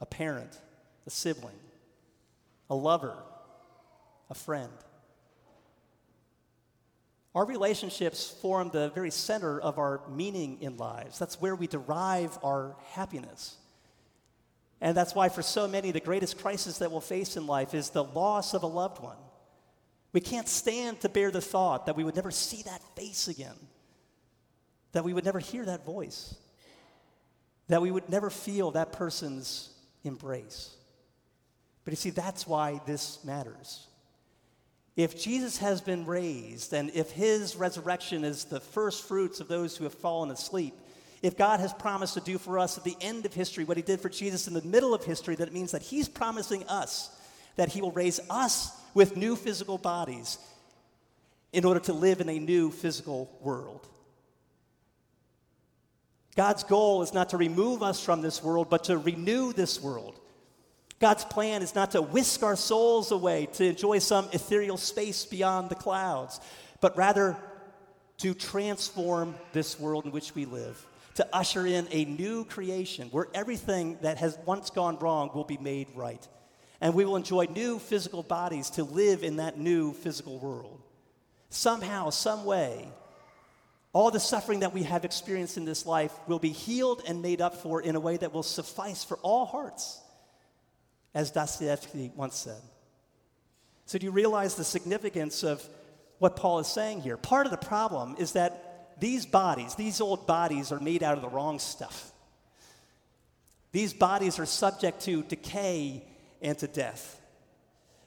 a 0.00 0.06
parent, 0.06 0.58
a 1.06 1.10
sibling, 1.10 1.58
a 2.70 2.74
lover, 2.74 3.16
a 4.30 4.34
friend. 4.34 4.72
Our 7.34 7.44
relationships 7.44 8.30
form 8.40 8.70
the 8.70 8.90
very 8.90 9.10
center 9.10 9.60
of 9.60 9.78
our 9.78 10.00
meaning 10.08 10.58
in 10.60 10.76
lives. 10.76 11.18
That's 11.18 11.40
where 11.40 11.56
we 11.56 11.66
derive 11.66 12.38
our 12.44 12.76
happiness. 12.92 13.56
And 14.80 14.96
that's 14.96 15.14
why, 15.14 15.28
for 15.28 15.42
so 15.42 15.66
many, 15.66 15.90
the 15.90 16.00
greatest 16.00 16.38
crisis 16.38 16.78
that 16.78 16.90
we'll 16.90 17.00
face 17.00 17.36
in 17.36 17.46
life 17.46 17.74
is 17.74 17.90
the 17.90 18.04
loss 18.04 18.54
of 18.54 18.62
a 18.62 18.66
loved 18.68 19.02
one. 19.02 19.16
We 20.12 20.20
can't 20.20 20.48
stand 20.48 21.00
to 21.00 21.08
bear 21.08 21.32
the 21.32 21.40
thought 21.40 21.86
that 21.86 21.96
we 21.96 22.04
would 22.04 22.14
never 22.14 22.30
see 22.30 22.62
that 22.62 22.80
face 22.94 23.26
again, 23.26 23.56
that 24.92 25.02
we 25.02 25.12
would 25.12 25.24
never 25.24 25.40
hear 25.40 25.64
that 25.64 25.84
voice 25.84 26.36
that 27.68 27.82
we 27.82 27.90
would 27.90 28.08
never 28.08 28.30
feel 28.30 28.72
that 28.72 28.92
person's 28.92 29.70
embrace. 30.04 30.74
But 31.84 31.92
you 31.92 31.96
see, 31.96 32.10
that's 32.10 32.46
why 32.46 32.80
this 32.86 33.22
matters. 33.24 33.86
If 34.96 35.20
Jesus 35.20 35.58
has 35.58 35.80
been 35.80 36.06
raised, 36.06 36.72
and 36.72 36.90
if 36.94 37.10
his 37.10 37.56
resurrection 37.56 38.24
is 38.24 38.44
the 38.44 38.60
first 38.60 39.08
fruits 39.08 39.40
of 39.40 39.48
those 39.48 39.76
who 39.76 39.84
have 39.84 39.94
fallen 39.94 40.30
asleep, 40.30 40.74
if 41.20 41.36
God 41.36 41.60
has 41.60 41.72
promised 41.72 42.14
to 42.14 42.20
do 42.20 42.38
for 42.38 42.58
us 42.58 42.78
at 42.78 42.84
the 42.84 42.96
end 43.00 43.26
of 43.26 43.34
history 43.34 43.64
what 43.64 43.76
he 43.76 43.82
did 43.82 44.00
for 44.00 44.08
Jesus 44.08 44.46
in 44.46 44.54
the 44.54 44.62
middle 44.62 44.94
of 44.94 45.04
history, 45.04 45.34
that 45.36 45.52
means 45.52 45.72
that 45.72 45.82
he's 45.82 46.08
promising 46.08 46.64
us 46.64 47.10
that 47.56 47.70
he 47.70 47.80
will 47.80 47.92
raise 47.92 48.20
us 48.30 48.70
with 48.94 49.16
new 49.16 49.36
physical 49.36 49.78
bodies 49.78 50.38
in 51.52 51.64
order 51.64 51.80
to 51.80 51.92
live 51.92 52.20
in 52.20 52.28
a 52.28 52.38
new 52.38 52.70
physical 52.70 53.30
world. 53.40 53.88
God's 56.36 56.64
goal 56.64 57.02
is 57.02 57.14
not 57.14 57.30
to 57.30 57.36
remove 57.36 57.82
us 57.82 58.02
from 58.02 58.22
this 58.22 58.42
world, 58.42 58.68
but 58.68 58.84
to 58.84 58.98
renew 58.98 59.52
this 59.52 59.80
world. 59.80 60.18
God's 61.00 61.24
plan 61.24 61.62
is 61.62 61.74
not 61.74 61.92
to 61.92 62.02
whisk 62.02 62.42
our 62.42 62.56
souls 62.56 63.12
away 63.12 63.46
to 63.54 63.64
enjoy 63.64 63.98
some 63.98 64.28
ethereal 64.32 64.76
space 64.76 65.24
beyond 65.24 65.68
the 65.68 65.74
clouds, 65.74 66.40
but 66.80 66.96
rather 66.96 67.36
to 68.18 68.34
transform 68.34 69.34
this 69.52 69.78
world 69.78 70.06
in 70.06 70.12
which 70.12 70.34
we 70.34 70.44
live, 70.44 70.84
to 71.16 71.28
usher 71.32 71.66
in 71.66 71.86
a 71.90 72.04
new 72.04 72.44
creation 72.44 73.08
where 73.08 73.28
everything 73.34 73.98
that 74.02 74.18
has 74.18 74.38
once 74.44 74.70
gone 74.70 74.98
wrong 74.98 75.30
will 75.34 75.44
be 75.44 75.58
made 75.58 75.88
right. 75.94 76.26
And 76.80 76.94
we 76.94 77.04
will 77.04 77.16
enjoy 77.16 77.46
new 77.46 77.78
physical 77.78 78.22
bodies 78.22 78.70
to 78.70 78.84
live 78.84 79.22
in 79.22 79.36
that 79.36 79.58
new 79.58 79.92
physical 79.92 80.38
world. 80.38 80.80
Somehow, 81.48 82.10
some 82.10 82.44
way, 82.44 82.88
all 83.94 84.10
the 84.10 84.20
suffering 84.20 84.60
that 84.60 84.74
we 84.74 84.82
have 84.82 85.04
experienced 85.04 85.56
in 85.56 85.64
this 85.64 85.86
life 85.86 86.12
will 86.26 86.40
be 86.40 86.50
healed 86.50 87.02
and 87.06 87.22
made 87.22 87.40
up 87.40 87.54
for 87.54 87.80
in 87.80 87.94
a 87.94 88.00
way 88.00 88.16
that 88.16 88.34
will 88.34 88.42
suffice 88.42 89.04
for 89.04 89.16
all 89.22 89.46
hearts, 89.46 90.00
as 91.14 91.30
Dostoevsky 91.30 92.10
once 92.16 92.34
said. 92.36 92.60
So, 93.86 93.96
do 93.98 94.04
you 94.04 94.10
realize 94.10 94.56
the 94.56 94.64
significance 94.64 95.44
of 95.44 95.62
what 96.18 96.34
Paul 96.34 96.58
is 96.58 96.66
saying 96.66 97.02
here? 97.02 97.16
Part 97.16 97.46
of 97.46 97.52
the 97.52 97.56
problem 97.56 98.16
is 98.18 98.32
that 98.32 98.98
these 99.00 99.26
bodies, 99.26 99.76
these 99.76 100.00
old 100.00 100.26
bodies, 100.26 100.72
are 100.72 100.80
made 100.80 101.04
out 101.04 101.16
of 101.16 101.22
the 101.22 101.28
wrong 101.28 101.60
stuff. 101.60 102.10
These 103.70 103.92
bodies 103.92 104.40
are 104.40 104.46
subject 104.46 105.02
to 105.02 105.22
decay 105.22 106.04
and 106.42 106.58
to 106.58 106.66
death. 106.66 107.20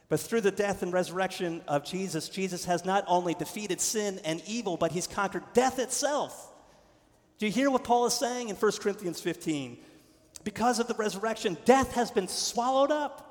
But 0.09 0.21
through 0.21 0.41
the 0.41 0.51
death 0.51 0.83
and 0.83 0.93
resurrection 0.93 1.61
of 1.67 1.83
Jesus, 1.83 2.29
Jesus 2.29 2.65
has 2.65 2.85
not 2.85 3.03
only 3.07 3.33
defeated 3.33 3.81
sin 3.81 4.19
and 4.23 4.41
evil, 4.47 4.77
but 4.77 4.91
he's 4.91 5.07
conquered 5.07 5.43
death 5.53 5.79
itself. 5.79 6.53
Do 7.39 7.45
you 7.45 7.51
hear 7.51 7.69
what 7.69 7.83
Paul 7.83 8.05
is 8.05 8.13
saying 8.13 8.49
in 8.49 8.55
1 8.55 8.71
Corinthians 8.79 9.19
15? 9.19 9.77
Because 10.43 10.79
of 10.79 10.87
the 10.87 10.93
resurrection, 10.93 11.57
death 11.65 11.93
has 11.93 12.09
been 12.09 12.27
swallowed 12.27 12.91
up. 12.91 13.23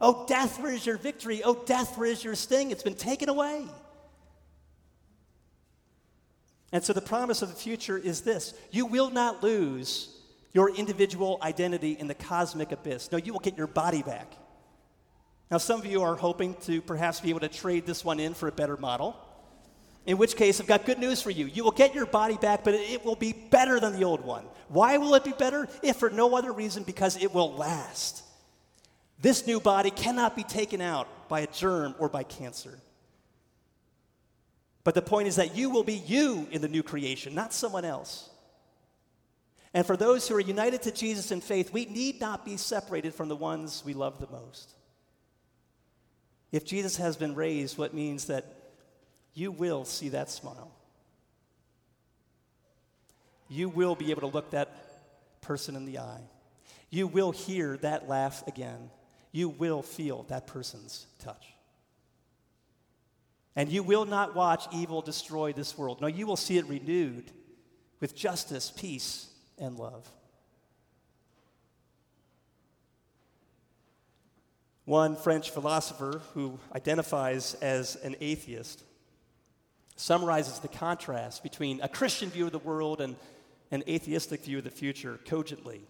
Oh, 0.00 0.24
death, 0.26 0.60
where 0.60 0.72
is 0.72 0.86
your 0.86 0.96
victory? 0.96 1.42
Oh, 1.44 1.62
death, 1.66 1.98
where 1.98 2.08
is 2.08 2.22
your 2.22 2.34
sting? 2.34 2.70
It's 2.70 2.82
been 2.82 2.94
taken 2.94 3.28
away. 3.28 3.66
And 6.72 6.84
so 6.84 6.92
the 6.92 7.00
promise 7.00 7.42
of 7.42 7.48
the 7.48 7.56
future 7.56 7.98
is 7.98 8.20
this 8.20 8.54
you 8.70 8.86
will 8.86 9.10
not 9.10 9.42
lose 9.42 10.16
your 10.52 10.74
individual 10.74 11.38
identity 11.42 11.96
in 11.98 12.06
the 12.06 12.14
cosmic 12.14 12.72
abyss. 12.72 13.10
No, 13.12 13.18
you 13.18 13.32
will 13.32 13.40
get 13.40 13.58
your 13.58 13.66
body 13.66 14.02
back. 14.02 14.32
Now, 15.50 15.58
some 15.58 15.80
of 15.80 15.86
you 15.86 16.02
are 16.02 16.14
hoping 16.14 16.54
to 16.62 16.80
perhaps 16.80 17.20
be 17.20 17.30
able 17.30 17.40
to 17.40 17.48
trade 17.48 17.84
this 17.84 18.04
one 18.04 18.20
in 18.20 18.34
for 18.34 18.46
a 18.46 18.52
better 18.52 18.76
model. 18.76 19.16
In 20.06 20.16
which 20.16 20.36
case, 20.36 20.60
I've 20.60 20.66
got 20.66 20.86
good 20.86 20.98
news 20.98 21.20
for 21.20 21.30
you. 21.30 21.46
You 21.46 21.64
will 21.64 21.72
get 21.72 21.94
your 21.94 22.06
body 22.06 22.36
back, 22.36 22.64
but 22.64 22.74
it 22.74 23.04
will 23.04 23.16
be 23.16 23.32
better 23.32 23.80
than 23.80 23.92
the 23.92 24.04
old 24.04 24.24
one. 24.24 24.44
Why 24.68 24.96
will 24.96 25.14
it 25.14 25.24
be 25.24 25.32
better? 25.32 25.68
If 25.82 25.96
for 25.96 26.08
no 26.08 26.36
other 26.36 26.52
reason, 26.52 26.84
because 26.84 27.20
it 27.22 27.34
will 27.34 27.52
last. 27.52 28.22
This 29.20 29.46
new 29.46 29.60
body 29.60 29.90
cannot 29.90 30.36
be 30.36 30.44
taken 30.44 30.80
out 30.80 31.28
by 31.28 31.40
a 31.40 31.46
germ 31.48 31.94
or 31.98 32.08
by 32.08 32.22
cancer. 32.22 32.78
But 34.84 34.94
the 34.94 35.02
point 35.02 35.28
is 35.28 35.36
that 35.36 35.54
you 35.54 35.68
will 35.68 35.84
be 35.84 35.96
you 36.06 36.48
in 36.50 36.62
the 36.62 36.68
new 36.68 36.82
creation, 36.82 37.34
not 37.34 37.52
someone 37.52 37.84
else. 37.84 38.30
And 39.74 39.86
for 39.86 39.96
those 39.96 40.26
who 40.26 40.34
are 40.34 40.40
united 40.40 40.82
to 40.82 40.90
Jesus 40.90 41.30
in 41.30 41.40
faith, 41.40 41.72
we 41.72 41.84
need 41.84 42.20
not 42.20 42.44
be 42.44 42.56
separated 42.56 43.14
from 43.14 43.28
the 43.28 43.36
ones 43.36 43.82
we 43.84 43.94
love 43.94 44.18
the 44.18 44.28
most. 44.28 44.74
If 46.52 46.64
Jesus 46.64 46.96
has 46.96 47.16
been 47.16 47.34
raised, 47.34 47.78
what 47.78 47.94
means 47.94 48.26
that 48.26 48.44
you 49.34 49.52
will 49.52 49.84
see 49.84 50.08
that 50.10 50.30
smile. 50.30 50.72
you 53.50 53.68
will 53.68 53.96
be 53.96 54.12
able 54.12 54.20
to 54.20 54.28
look 54.28 54.52
that 54.52 54.70
person 55.40 55.74
in 55.74 55.84
the 55.84 55.98
eye. 55.98 56.22
You 56.88 57.08
will 57.08 57.32
hear 57.32 57.76
that 57.78 58.08
laugh 58.08 58.46
again. 58.46 58.90
You 59.32 59.48
will 59.48 59.82
feel 59.82 60.24
that 60.28 60.46
person's 60.46 61.06
touch. 61.18 61.52
And 63.56 63.68
you 63.68 63.82
will 63.82 64.04
not 64.04 64.36
watch 64.36 64.66
evil 64.72 65.02
destroy 65.02 65.52
this 65.52 65.76
world. 65.76 66.00
No, 66.00 66.06
you 66.06 66.26
will 66.26 66.36
see 66.36 66.56
it 66.58 66.66
renewed 66.66 67.30
with 67.98 68.14
justice, 68.14 68.72
peace, 68.74 69.28
and 69.58 69.76
love. 69.76 70.08
One 74.90 75.14
French 75.14 75.50
philosopher 75.50 76.20
who 76.34 76.58
identifies 76.74 77.54
as 77.62 77.94
an 77.94 78.16
atheist 78.20 78.82
summarizes 79.94 80.58
the 80.58 80.66
contrast 80.66 81.44
between 81.44 81.80
a 81.80 81.88
Christian 81.88 82.28
view 82.28 82.46
of 82.46 82.50
the 82.50 82.58
world 82.58 83.00
and 83.00 83.14
an 83.70 83.84
atheistic 83.86 84.44
view 84.44 84.58
of 84.58 84.64
the 84.64 84.70
future 84.70 85.20
cogently. 85.26 85.82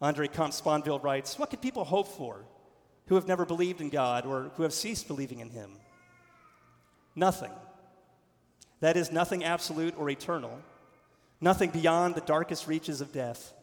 Andre 0.00 0.26
Comte 0.26 0.52
Sponville 0.52 0.98
writes 0.98 1.38
What 1.38 1.50
can 1.50 1.60
people 1.60 1.84
hope 1.84 2.08
for 2.08 2.44
who 3.06 3.14
have 3.14 3.28
never 3.28 3.46
believed 3.46 3.80
in 3.80 3.88
God 3.88 4.26
or 4.26 4.50
who 4.56 4.64
have 4.64 4.72
ceased 4.72 5.06
believing 5.06 5.38
in 5.38 5.50
Him? 5.50 5.70
Nothing. 7.14 7.52
That 8.80 8.96
is, 8.96 9.12
nothing 9.12 9.44
absolute 9.44 9.94
or 9.96 10.10
eternal, 10.10 10.58
nothing 11.40 11.70
beyond 11.70 12.16
the 12.16 12.20
darkest 12.22 12.66
reaches 12.66 13.00
of 13.00 13.12
death, 13.12 13.54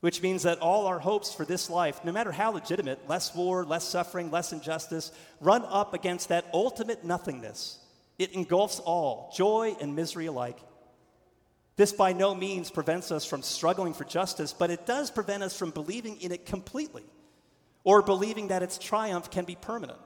which 0.00 0.22
means 0.22 0.42
that 0.44 0.58
all 0.58 0.86
our 0.86 0.98
hopes 0.98 1.32
for 1.32 1.44
this 1.44 1.68
life, 1.68 2.04
no 2.04 2.12
matter 2.12 2.32
how 2.32 2.50
legitimate, 2.50 3.08
less 3.08 3.34
war, 3.34 3.64
less 3.64 3.84
suffering, 3.84 4.30
less 4.30 4.52
injustice, 4.52 5.12
run 5.40 5.64
up 5.66 5.92
against 5.94 6.28
that 6.28 6.46
ultimate 6.52 7.04
nothingness. 7.04 7.78
It 8.18 8.32
engulfs 8.32 8.80
all, 8.80 9.32
joy 9.36 9.76
and 9.80 9.94
misery 9.94 10.26
alike. 10.26 10.58
This 11.76 11.92
by 11.92 12.12
no 12.12 12.34
means 12.34 12.70
prevents 12.70 13.10
us 13.10 13.24
from 13.24 13.42
struggling 13.42 13.94
for 13.94 14.04
justice, 14.04 14.52
but 14.52 14.70
it 14.70 14.84
does 14.86 15.10
prevent 15.10 15.42
us 15.42 15.56
from 15.56 15.70
believing 15.70 16.20
in 16.20 16.32
it 16.32 16.44
completely 16.44 17.04
or 17.84 18.02
believing 18.02 18.48
that 18.48 18.62
its 18.62 18.76
triumph 18.76 19.30
can 19.30 19.44
be 19.44 19.54
permanent. 19.54 19.98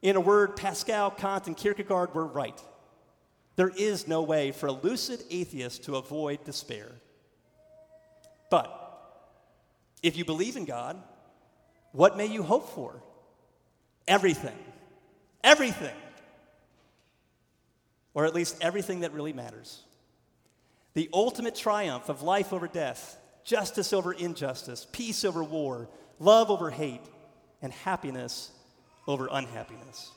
In 0.00 0.16
a 0.16 0.20
word, 0.20 0.56
Pascal, 0.56 1.10
Kant, 1.10 1.46
and 1.46 1.56
Kierkegaard 1.56 2.14
were 2.14 2.26
right. 2.26 2.58
There 3.56 3.68
is 3.68 4.08
no 4.08 4.22
way 4.22 4.52
for 4.52 4.68
a 4.68 4.72
lucid 4.72 5.22
atheist 5.30 5.84
to 5.84 5.96
avoid 5.96 6.44
despair. 6.44 6.92
But 8.50 8.79
if 10.02 10.16
you 10.16 10.24
believe 10.24 10.56
in 10.56 10.64
God, 10.64 11.00
what 11.92 12.16
may 12.16 12.26
you 12.26 12.42
hope 12.42 12.70
for? 12.70 13.02
Everything. 14.06 14.56
Everything. 15.42 15.94
Or 18.14 18.24
at 18.24 18.34
least 18.34 18.56
everything 18.60 19.00
that 19.00 19.12
really 19.12 19.32
matters. 19.32 19.82
The 20.94 21.08
ultimate 21.12 21.54
triumph 21.54 22.08
of 22.08 22.22
life 22.22 22.52
over 22.52 22.66
death, 22.66 23.16
justice 23.44 23.92
over 23.92 24.12
injustice, 24.12 24.86
peace 24.90 25.24
over 25.24 25.44
war, 25.44 25.88
love 26.18 26.50
over 26.50 26.70
hate, 26.70 27.04
and 27.62 27.72
happiness 27.72 28.50
over 29.06 29.28
unhappiness. 29.30 30.10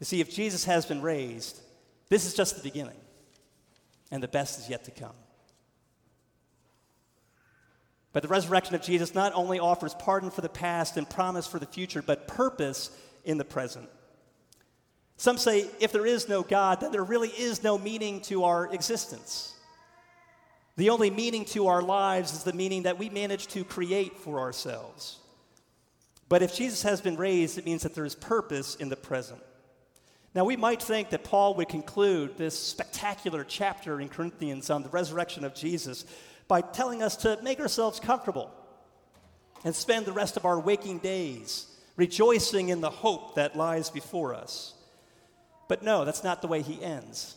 You 0.00 0.04
see, 0.06 0.20
if 0.20 0.30
Jesus 0.30 0.64
has 0.64 0.84
been 0.86 1.00
raised, 1.00 1.60
this 2.08 2.26
is 2.26 2.34
just 2.34 2.56
the 2.56 2.62
beginning, 2.62 3.00
and 4.10 4.22
the 4.22 4.28
best 4.28 4.58
is 4.58 4.68
yet 4.68 4.84
to 4.84 4.90
come. 4.90 5.14
But 8.16 8.22
the 8.22 8.30
resurrection 8.30 8.74
of 8.74 8.80
Jesus 8.80 9.14
not 9.14 9.34
only 9.34 9.58
offers 9.58 9.92
pardon 9.92 10.30
for 10.30 10.40
the 10.40 10.48
past 10.48 10.96
and 10.96 11.06
promise 11.06 11.46
for 11.46 11.58
the 11.58 11.66
future, 11.66 12.00
but 12.00 12.26
purpose 12.26 12.90
in 13.26 13.36
the 13.36 13.44
present. 13.44 13.90
Some 15.18 15.36
say 15.36 15.66
if 15.80 15.92
there 15.92 16.06
is 16.06 16.26
no 16.26 16.42
God, 16.42 16.80
then 16.80 16.92
there 16.92 17.04
really 17.04 17.28
is 17.28 17.62
no 17.62 17.76
meaning 17.76 18.22
to 18.22 18.44
our 18.44 18.72
existence. 18.72 19.52
The 20.78 20.88
only 20.88 21.10
meaning 21.10 21.44
to 21.44 21.66
our 21.66 21.82
lives 21.82 22.32
is 22.32 22.42
the 22.42 22.54
meaning 22.54 22.84
that 22.84 22.98
we 22.98 23.10
manage 23.10 23.48
to 23.48 23.64
create 23.64 24.16
for 24.16 24.40
ourselves. 24.40 25.18
But 26.30 26.40
if 26.40 26.56
Jesus 26.56 26.84
has 26.84 27.02
been 27.02 27.18
raised, 27.18 27.58
it 27.58 27.66
means 27.66 27.82
that 27.82 27.94
there 27.94 28.06
is 28.06 28.14
purpose 28.14 28.76
in 28.76 28.88
the 28.88 28.96
present. 28.96 29.42
Now, 30.34 30.46
we 30.46 30.56
might 30.56 30.82
think 30.82 31.10
that 31.10 31.22
Paul 31.22 31.54
would 31.56 31.68
conclude 31.68 32.38
this 32.38 32.58
spectacular 32.58 33.44
chapter 33.44 34.00
in 34.00 34.08
Corinthians 34.08 34.70
on 34.70 34.82
the 34.82 34.88
resurrection 34.88 35.44
of 35.44 35.54
Jesus 35.54 36.06
by 36.48 36.60
telling 36.60 37.02
us 37.02 37.16
to 37.16 37.38
make 37.42 37.60
ourselves 37.60 38.00
comfortable 38.00 38.50
and 39.64 39.74
spend 39.74 40.06
the 40.06 40.12
rest 40.12 40.36
of 40.36 40.44
our 40.44 40.58
waking 40.60 40.98
days 40.98 41.66
rejoicing 41.96 42.68
in 42.68 42.80
the 42.80 42.90
hope 42.90 43.34
that 43.36 43.56
lies 43.56 43.90
before 43.90 44.34
us. 44.34 44.74
But 45.68 45.82
no, 45.82 46.04
that's 46.04 46.22
not 46.22 46.42
the 46.42 46.48
way 46.48 46.62
he 46.62 46.82
ends. 46.82 47.36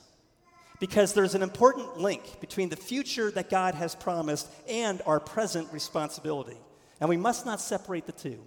Because 0.80 1.14
there's 1.14 1.36
an 1.36 1.42
important 1.42 1.98
link 1.98 2.40
between 2.40 2.70
the 2.70 2.76
future 2.76 3.32
that 3.32 3.50
God 3.50 3.76
has 3.76 3.96
promised 3.96 4.48
and 4.68 5.02
our 5.06 5.20
present 5.20 5.68
responsibility. 5.74 6.58
And 7.00 7.10
we 7.10 7.18
must 7.18 7.46
not 7.46 7.60
separate 7.60 8.06
the 8.06 8.12
two. 8.12 8.40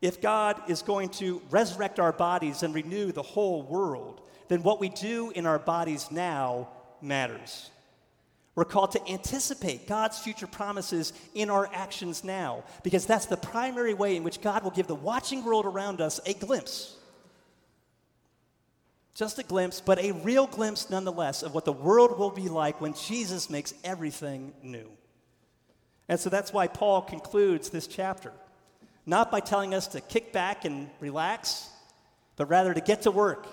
If 0.00 0.20
God 0.20 0.60
is 0.68 0.82
going 0.82 1.10
to 1.10 1.42
resurrect 1.50 2.00
our 2.00 2.12
bodies 2.12 2.62
and 2.62 2.74
renew 2.74 3.12
the 3.12 3.22
whole 3.22 3.62
world, 3.62 4.22
then 4.48 4.62
what 4.62 4.80
we 4.80 4.88
do 4.88 5.30
in 5.34 5.46
our 5.46 5.58
bodies 5.58 6.10
now 6.10 6.68
matters. 7.02 7.70
We're 8.60 8.66
called 8.66 8.92
to 8.92 9.08
anticipate 9.08 9.88
God's 9.88 10.18
future 10.18 10.46
promises 10.46 11.14
in 11.34 11.48
our 11.48 11.66
actions 11.72 12.22
now, 12.22 12.62
because 12.82 13.06
that's 13.06 13.24
the 13.24 13.38
primary 13.38 13.94
way 13.94 14.16
in 14.16 14.22
which 14.22 14.42
God 14.42 14.64
will 14.64 14.70
give 14.70 14.86
the 14.86 14.94
watching 14.94 15.42
world 15.42 15.64
around 15.64 16.02
us 16.02 16.20
a 16.26 16.34
glimpse 16.34 16.94
just 19.14 19.38
a 19.38 19.42
glimpse, 19.42 19.80
but 19.80 19.98
a 19.98 20.12
real 20.12 20.46
glimpse 20.46 20.90
nonetheless 20.90 21.42
of 21.42 21.54
what 21.54 21.64
the 21.64 21.72
world 21.72 22.18
will 22.18 22.30
be 22.30 22.50
like 22.50 22.82
when 22.82 22.92
Jesus 22.92 23.48
makes 23.48 23.72
everything 23.82 24.52
new. 24.62 24.90
And 26.06 26.20
so 26.20 26.28
that's 26.28 26.52
why 26.52 26.66
Paul 26.66 27.00
concludes 27.00 27.70
this 27.70 27.86
chapter, 27.86 28.30
not 29.06 29.30
by 29.30 29.40
telling 29.40 29.72
us 29.72 29.86
to 29.88 30.02
kick 30.02 30.34
back 30.34 30.66
and 30.66 30.90
relax, 31.00 31.66
but 32.36 32.50
rather 32.50 32.74
to 32.74 32.80
get 32.82 33.02
to 33.02 33.10
work. 33.10 33.46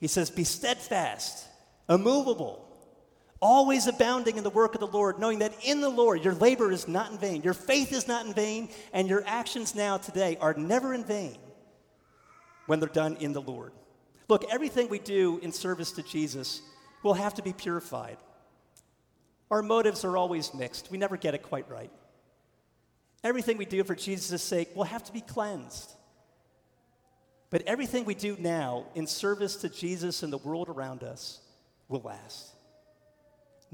He 0.00 0.06
says, 0.08 0.30
Be 0.30 0.44
steadfast, 0.44 1.46
immovable, 1.90 2.64
always 3.44 3.86
abounding 3.86 4.38
in 4.38 4.42
the 4.42 4.48
work 4.48 4.74
of 4.74 4.80
the 4.80 4.86
Lord, 4.86 5.18
knowing 5.18 5.40
that 5.40 5.52
in 5.62 5.82
the 5.82 5.88
Lord 5.90 6.24
your 6.24 6.32
labor 6.32 6.72
is 6.72 6.88
not 6.88 7.12
in 7.12 7.18
vain, 7.18 7.42
your 7.42 7.52
faith 7.52 7.92
is 7.92 8.08
not 8.08 8.24
in 8.24 8.32
vain, 8.32 8.70
and 8.94 9.06
your 9.06 9.22
actions 9.26 9.74
now 9.74 9.98
today 9.98 10.38
are 10.40 10.54
never 10.54 10.94
in 10.94 11.04
vain 11.04 11.36
when 12.64 12.80
they're 12.80 12.88
done 12.88 13.16
in 13.20 13.34
the 13.34 13.42
Lord. 13.42 13.72
Look, 14.28 14.44
everything 14.50 14.88
we 14.88 14.98
do 14.98 15.38
in 15.42 15.52
service 15.52 15.92
to 15.92 16.02
Jesus 16.02 16.62
will 17.02 17.12
have 17.12 17.34
to 17.34 17.42
be 17.42 17.52
purified. 17.52 18.16
Our 19.50 19.60
motives 19.60 20.06
are 20.06 20.16
always 20.16 20.54
mixed, 20.54 20.90
we 20.90 20.96
never 20.96 21.18
get 21.18 21.34
it 21.34 21.42
quite 21.42 21.68
right. 21.68 21.92
Everything 23.22 23.58
we 23.58 23.66
do 23.66 23.84
for 23.84 23.94
Jesus' 23.94 24.42
sake 24.42 24.74
will 24.74 24.84
have 24.84 25.04
to 25.04 25.12
be 25.12 25.20
cleansed. 25.20 25.92
But 27.50 27.60
everything 27.66 28.06
we 28.06 28.14
do 28.14 28.38
now 28.40 28.86
in 28.94 29.06
service 29.06 29.56
to 29.56 29.68
Jesus 29.68 30.22
and 30.22 30.32
the 30.32 30.38
world 30.38 30.70
around 30.70 31.02
us 31.02 31.40
will 31.88 32.00
last. 32.00 32.53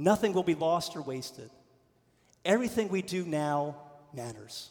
Nothing 0.00 0.32
will 0.32 0.42
be 0.42 0.54
lost 0.54 0.96
or 0.96 1.02
wasted. 1.02 1.50
Everything 2.42 2.88
we 2.88 3.02
do 3.02 3.24
now 3.24 3.76
matters. 4.14 4.70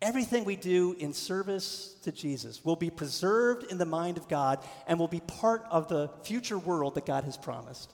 Everything 0.00 0.44
we 0.44 0.54
do 0.54 0.94
in 1.00 1.12
service 1.12 1.96
to 2.04 2.12
Jesus 2.12 2.64
will 2.64 2.76
be 2.76 2.90
preserved 2.90 3.64
in 3.72 3.78
the 3.78 3.84
mind 3.84 4.16
of 4.16 4.28
God 4.28 4.60
and 4.86 5.00
will 5.00 5.08
be 5.08 5.18
part 5.18 5.64
of 5.68 5.88
the 5.88 6.08
future 6.22 6.58
world 6.58 6.94
that 6.94 7.06
God 7.06 7.24
has 7.24 7.36
promised. 7.36 7.92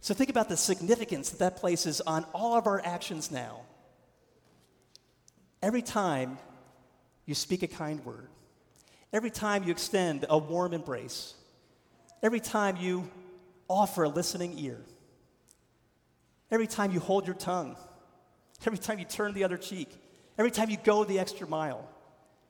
So 0.00 0.14
think 0.14 0.30
about 0.30 0.48
the 0.48 0.56
significance 0.56 1.30
that 1.30 1.38
that 1.38 1.56
places 1.56 2.00
on 2.00 2.26
all 2.34 2.58
of 2.58 2.66
our 2.66 2.84
actions 2.84 3.30
now. 3.30 3.60
Every 5.62 5.82
time 5.82 6.38
you 7.24 7.36
speak 7.36 7.62
a 7.62 7.68
kind 7.68 8.04
word, 8.04 8.28
every 9.12 9.30
time 9.30 9.62
you 9.62 9.70
extend 9.70 10.26
a 10.28 10.36
warm 10.36 10.74
embrace, 10.74 11.34
every 12.20 12.40
time 12.40 12.76
you 12.76 13.08
offer 13.68 14.02
a 14.02 14.08
listening 14.08 14.58
ear, 14.58 14.80
every 16.54 16.66
time 16.66 16.90
you 16.92 17.00
hold 17.00 17.26
your 17.26 17.36
tongue, 17.36 17.76
every 18.64 18.78
time 18.78 18.98
you 18.98 19.04
turn 19.04 19.34
the 19.34 19.44
other 19.44 19.58
cheek, 19.58 19.88
Every 20.36 20.50
time 20.50 20.70
you 20.70 20.76
go 20.82 21.04
the 21.04 21.18
extra 21.18 21.46
mile, 21.46 21.88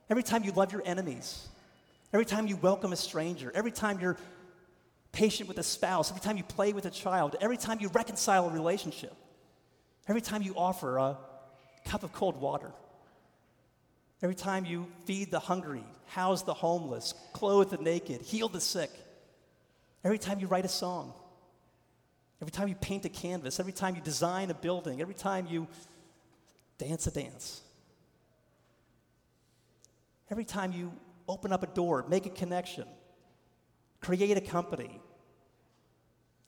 every 0.09 0.23
time 0.23 0.43
you 0.43 0.53
love 0.53 0.73
your 0.73 0.83
enemies, 0.85 1.49
every 2.13 2.25
time 2.25 2.47
you 2.47 2.57
welcome 2.57 2.93
a 2.93 2.97
stranger, 2.97 3.53
every 3.55 3.71
time 3.71 4.01
you're 4.01 4.17
patient 5.13 5.49
with 5.49 5.59
a 5.59 5.63
spouse, 5.63 6.11
every 6.11 6.23
time 6.23 6.37
you 6.37 6.45
play 6.45 6.73
with 6.73 6.87
a 6.87 6.91
child, 6.91 7.37
every 7.41 7.59
time 7.59 7.79
you 7.81 7.89
reconcile 7.89 8.49
a 8.49 8.53
relationship, 8.53 9.15
every 10.09 10.23
time 10.23 10.41
you 10.41 10.55
offer 10.57 10.97
a 10.97 11.19
cup 11.85 12.03
of 12.03 12.13
cold 12.13 12.41
water, 12.41 12.73
every 14.23 14.35
time 14.35 14.65
you 14.65 14.87
feed 15.05 15.31
the 15.31 15.39
hungry, 15.39 15.85
house 16.07 16.43
the 16.43 16.55
homeless, 16.55 17.13
clothe 17.35 17.71
the 17.71 17.77
naked, 17.77 18.23
heal 18.23 18.49
the 18.49 18.61
sick, 18.61 18.91
every 20.03 20.19
time 20.19 20.41
you 20.41 20.47
write 20.47 20.65
a 20.65 20.69
song, 20.69 21.13
every 22.45 22.53
time 22.53 22.69
you 22.69 22.75
paint 22.75 23.07
a 23.07 23.09
canvas, 23.09 23.59
every 23.59 23.73
time 23.73 23.95
you 23.95 24.03
design 24.03 24.51
a 24.51 24.55
building, 24.55 25.01
every 25.01 25.15
time 25.15 25.47
you 25.49 25.67
dance 26.77 27.07
a 27.07 27.11
dance. 27.11 27.63
Every 30.31 30.45
time 30.45 30.71
you 30.71 30.93
open 31.27 31.55
up 31.55 31.63
a 31.63 31.67
door, 31.69 32.05
make 32.07 32.27
a 32.27 32.29
connection, 32.29 32.85
create 34.03 34.37
a 34.37 34.43
company, 34.43 35.01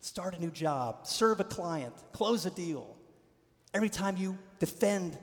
start 0.00 0.35
a 0.35 0.38
new 0.38 0.50
job, 0.50 1.06
serve 1.06 1.40
a 1.40 1.44
client, 1.44 1.94
close 2.12 2.44
a 2.44 2.50
deal. 2.50 2.94
Every 3.72 3.88
time 3.88 4.18
you 4.18 4.37
defend 4.59 5.16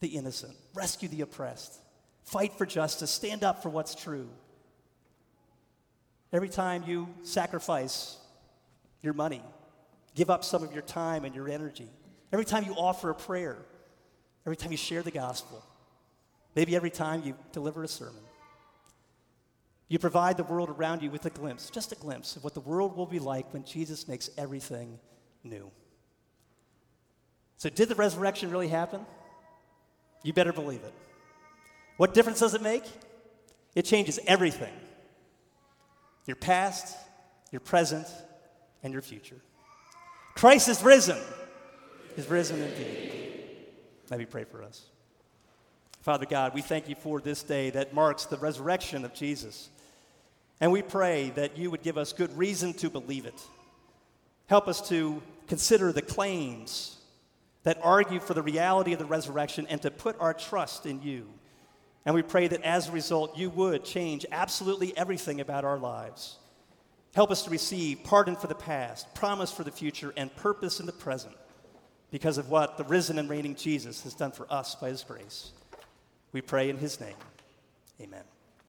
the 0.00 0.08
innocent, 0.08 0.54
rescue 0.74 1.08
the 1.08 1.22
oppressed, 1.22 1.74
fight 2.24 2.52
for 2.58 2.66
justice, 2.66 3.10
stand 3.10 3.44
up 3.44 3.62
for 3.62 3.70
what's 3.70 3.94
true. 3.94 4.28
Every 6.34 6.50
time 6.50 6.84
you 6.86 7.08
sacrifice 7.22 8.18
your 9.02 9.14
money, 9.14 9.42
give 10.14 10.30
up 10.30 10.44
some 10.44 10.62
of 10.62 10.72
your 10.72 10.82
time 10.82 11.24
and 11.24 11.34
your 11.34 11.48
energy. 11.48 11.88
Every 12.32 12.44
time 12.44 12.64
you 12.64 12.74
offer 12.74 13.10
a 13.10 13.14
prayer, 13.14 13.58
every 14.44 14.56
time 14.56 14.70
you 14.70 14.76
share 14.76 15.02
the 15.02 15.10
gospel, 15.10 15.64
maybe 16.54 16.74
every 16.74 16.90
time 16.90 17.22
you 17.24 17.34
deliver 17.52 17.84
a 17.84 17.88
sermon. 17.88 18.22
You 19.88 19.98
provide 20.00 20.36
the 20.36 20.44
world 20.44 20.68
around 20.68 21.02
you 21.02 21.10
with 21.10 21.24
a 21.26 21.30
glimpse, 21.30 21.70
just 21.70 21.92
a 21.92 21.94
glimpse 21.94 22.34
of 22.34 22.42
what 22.42 22.54
the 22.54 22.60
world 22.60 22.96
will 22.96 23.06
be 23.06 23.20
like 23.20 23.52
when 23.52 23.64
Jesus 23.64 24.08
makes 24.08 24.28
everything 24.36 24.98
new. 25.44 25.70
So, 27.56 27.70
did 27.70 27.88
the 27.88 27.94
resurrection 27.94 28.50
really 28.50 28.68
happen? 28.68 29.00
You 30.24 30.32
better 30.32 30.52
believe 30.52 30.82
it. 30.82 30.92
What 31.96 32.14
difference 32.14 32.40
does 32.40 32.54
it 32.54 32.62
make? 32.62 32.84
It 33.74 33.82
changes 33.82 34.18
everything 34.26 34.72
your 36.26 36.36
past, 36.36 36.96
your 37.52 37.60
present, 37.60 38.08
and 38.86 38.92
your 38.92 39.02
future. 39.02 39.36
Christ 40.36 40.68
is 40.68 40.82
risen. 40.82 41.18
Is 42.16 42.28
risen 42.30 42.62
indeed. 42.62 43.42
Let 44.08 44.20
me 44.20 44.24
pray 44.24 44.44
for 44.44 44.62
us. 44.62 44.86
Father 46.00 46.24
God, 46.24 46.54
we 46.54 46.62
thank 46.62 46.88
you 46.88 46.94
for 46.94 47.20
this 47.20 47.42
day 47.42 47.70
that 47.70 47.92
marks 47.92 48.26
the 48.26 48.36
resurrection 48.36 49.04
of 49.04 49.12
Jesus. 49.12 49.68
And 50.60 50.70
we 50.70 50.82
pray 50.82 51.30
that 51.30 51.58
you 51.58 51.70
would 51.70 51.82
give 51.82 51.98
us 51.98 52.12
good 52.12 52.36
reason 52.38 52.74
to 52.74 52.88
believe 52.88 53.26
it. 53.26 53.42
Help 54.46 54.68
us 54.68 54.88
to 54.88 55.20
consider 55.48 55.92
the 55.92 56.00
claims 56.00 56.96
that 57.64 57.80
argue 57.82 58.20
for 58.20 58.34
the 58.34 58.42
reality 58.42 58.92
of 58.92 59.00
the 59.00 59.04
resurrection 59.04 59.66
and 59.68 59.82
to 59.82 59.90
put 59.90 60.18
our 60.20 60.32
trust 60.32 60.86
in 60.86 61.02
you. 61.02 61.26
And 62.04 62.14
we 62.14 62.22
pray 62.22 62.46
that 62.46 62.62
as 62.62 62.88
a 62.88 62.92
result, 62.92 63.36
you 63.36 63.50
would 63.50 63.84
change 63.84 64.24
absolutely 64.30 64.96
everything 64.96 65.40
about 65.40 65.64
our 65.64 65.76
lives. 65.76 66.38
Help 67.16 67.30
us 67.30 67.44
to 67.44 67.50
receive 67.50 68.04
pardon 68.04 68.36
for 68.36 68.46
the 68.46 68.54
past, 68.54 69.14
promise 69.14 69.50
for 69.50 69.64
the 69.64 69.70
future, 69.70 70.12
and 70.18 70.36
purpose 70.36 70.80
in 70.80 70.84
the 70.84 70.92
present 70.92 71.34
because 72.10 72.36
of 72.36 72.50
what 72.50 72.76
the 72.76 72.84
risen 72.84 73.18
and 73.18 73.30
reigning 73.30 73.54
Jesus 73.54 74.02
has 74.02 74.12
done 74.12 74.32
for 74.32 74.46
us 74.52 74.74
by 74.74 74.90
his 74.90 75.02
grace. 75.02 75.52
We 76.32 76.42
pray 76.42 76.68
in 76.68 76.76
his 76.76 77.00
name. 77.00 77.16
Amen. 78.02 78.20